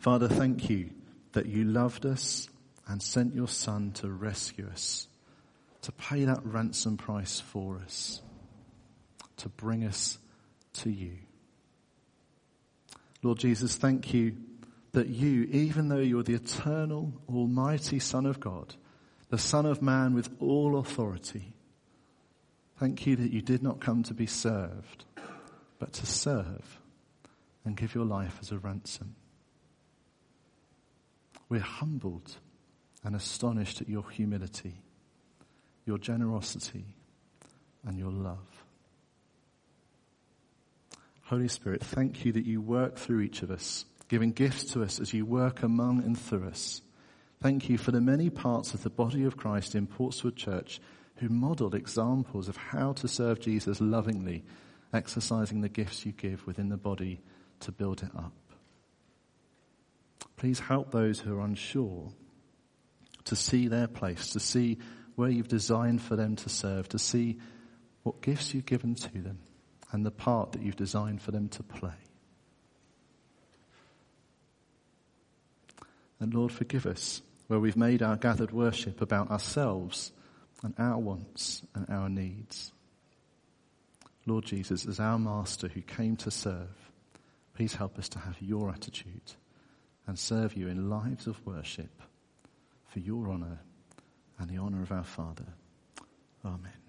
Father, 0.00 0.28
thank 0.28 0.68
you 0.68 0.90
that 1.32 1.46
you 1.46 1.64
loved 1.64 2.04
us 2.04 2.50
and 2.86 3.02
sent 3.02 3.34
your 3.34 3.48
Son 3.48 3.92
to 3.92 4.10
rescue 4.10 4.68
us, 4.70 5.08
to 5.80 5.92
pay 5.92 6.26
that 6.26 6.44
ransom 6.44 6.98
price 6.98 7.40
for 7.40 7.80
us, 7.82 8.20
to 9.38 9.48
bring 9.48 9.84
us 9.84 10.18
to 10.74 10.90
you. 10.90 11.16
Lord 13.22 13.38
Jesus, 13.38 13.76
thank 13.76 14.12
you 14.12 14.36
that 14.92 15.08
you, 15.08 15.44
even 15.44 15.88
though 15.88 15.98
you're 15.98 16.22
the 16.22 16.34
eternal, 16.34 17.12
almighty 17.28 17.98
Son 17.98 18.26
of 18.26 18.40
God, 18.40 18.74
the 19.28 19.38
Son 19.38 19.66
of 19.66 19.82
Man 19.82 20.14
with 20.14 20.30
all 20.40 20.78
authority. 20.78 21.54
Thank 22.78 23.06
you 23.06 23.16
that 23.16 23.32
you 23.32 23.42
did 23.42 23.62
not 23.62 23.80
come 23.80 24.02
to 24.04 24.14
be 24.14 24.26
served, 24.26 25.04
but 25.78 25.92
to 25.94 26.06
serve 26.06 26.80
and 27.64 27.76
give 27.76 27.94
your 27.94 28.04
life 28.04 28.38
as 28.40 28.50
a 28.50 28.58
ransom. 28.58 29.14
We're 31.48 31.60
humbled 31.60 32.36
and 33.04 33.14
astonished 33.14 33.80
at 33.80 33.88
your 33.88 34.08
humility, 34.08 34.80
your 35.86 35.98
generosity, 35.98 36.84
and 37.84 37.98
your 37.98 38.10
love. 38.10 38.64
Holy 41.22 41.48
Spirit, 41.48 41.82
thank 41.82 42.24
you 42.24 42.32
that 42.32 42.46
you 42.46 42.60
work 42.60 42.96
through 42.96 43.20
each 43.20 43.42
of 43.42 43.50
us, 43.50 43.84
giving 44.08 44.32
gifts 44.32 44.64
to 44.72 44.82
us 44.82 45.00
as 45.00 45.12
you 45.12 45.24
work 45.24 45.62
among 45.62 46.02
and 46.02 46.18
through 46.18 46.48
us. 46.48 46.82
Thank 47.40 47.68
you 47.68 47.78
for 47.78 47.92
the 47.92 48.00
many 48.00 48.30
parts 48.30 48.74
of 48.74 48.82
the 48.82 48.90
body 48.90 49.24
of 49.24 49.36
Christ 49.36 49.74
in 49.74 49.86
Portswood 49.86 50.36
Church 50.36 50.80
who 51.16 51.28
modeled 51.28 51.74
examples 51.74 52.48
of 52.48 52.56
how 52.56 52.92
to 52.94 53.08
serve 53.08 53.40
Jesus 53.40 53.80
lovingly, 53.80 54.44
exercising 54.92 55.60
the 55.60 55.68
gifts 55.68 56.06
you 56.06 56.12
give 56.12 56.46
within 56.46 56.68
the 56.68 56.76
body 56.76 57.20
to 57.60 57.72
build 57.72 58.02
it 58.02 58.10
up. 58.16 58.32
Please 60.36 60.60
help 60.60 60.90
those 60.90 61.18
who 61.20 61.36
are 61.36 61.44
unsure 61.44 62.12
to 63.24 63.36
see 63.36 63.68
their 63.68 63.88
place, 63.88 64.30
to 64.30 64.40
see 64.40 64.78
where 65.16 65.28
you've 65.28 65.48
designed 65.48 66.00
for 66.00 66.14
them 66.14 66.36
to 66.36 66.48
serve, 66.48 66.88
to 66.88 66.98
see 66.98 67.38
what 68.04 68.22
gifts 68.22 68.54
you've 68.54 68.64
given 68.64 68.94
to 68.94 69.18
them 69.18 69.38
and 69.90 70.06
the 70.06 70.10
part 70.10 70.52
that 70.52 70.62
you've 70.62 70.76
designed 70.76 71.20
for 71.20 71.32
them 71.32 71.48
to 71.48 71.62
play. 71.62 72.07
And 76.20 76.34
Lord, 76.34 76.52
forgive 76.52 76.86
us 76.86 77.22
where 77.46 77.60
we've 77.60 77.76
made 77.76 78.02
our 78.02 78.16
gathered 78.16 78.52
worship 78.52 79.00
about 79.00 79.30
ourselves 79.30 80.12
and 80.62 80.74
our 80.78 80.98
wants 80.98 81.62
and 81.74 81.88
our 81.88 82.08
needs. 82.08 82.72
Lord 84.26 84.44
Jesus, 84.44 84.86
as 84.86 85.00
our 85.00 85.18
Master 85.18 85.68
who 85.68 85.80
came 85.80 86.16
to 86.16 86.30
serve, 86.30 86.90
please 87.54 87.74
help 87.74 87.98
us 87.98 88.08
to 88.10 88.18
have 88.18 88.36
your 88.40 88.70
attitude 88.70 89.32
and 90.06 90.18
serve 90.18 90.54
you 90.54 90.68
in 90.68 90.90
lives 90.90 91.26
of 91.26 91.44
worship 91.46 92.02
for 92.88 92.98
your 92.98 93.28
honour 93.28 93.60
and 94.38 94.48
the 94.50 94.58
honour 94.58 94.82
of 94.82 94.92
our 94.92 95.04
Father. 95.04 95.46
Amen. 96.44 96.87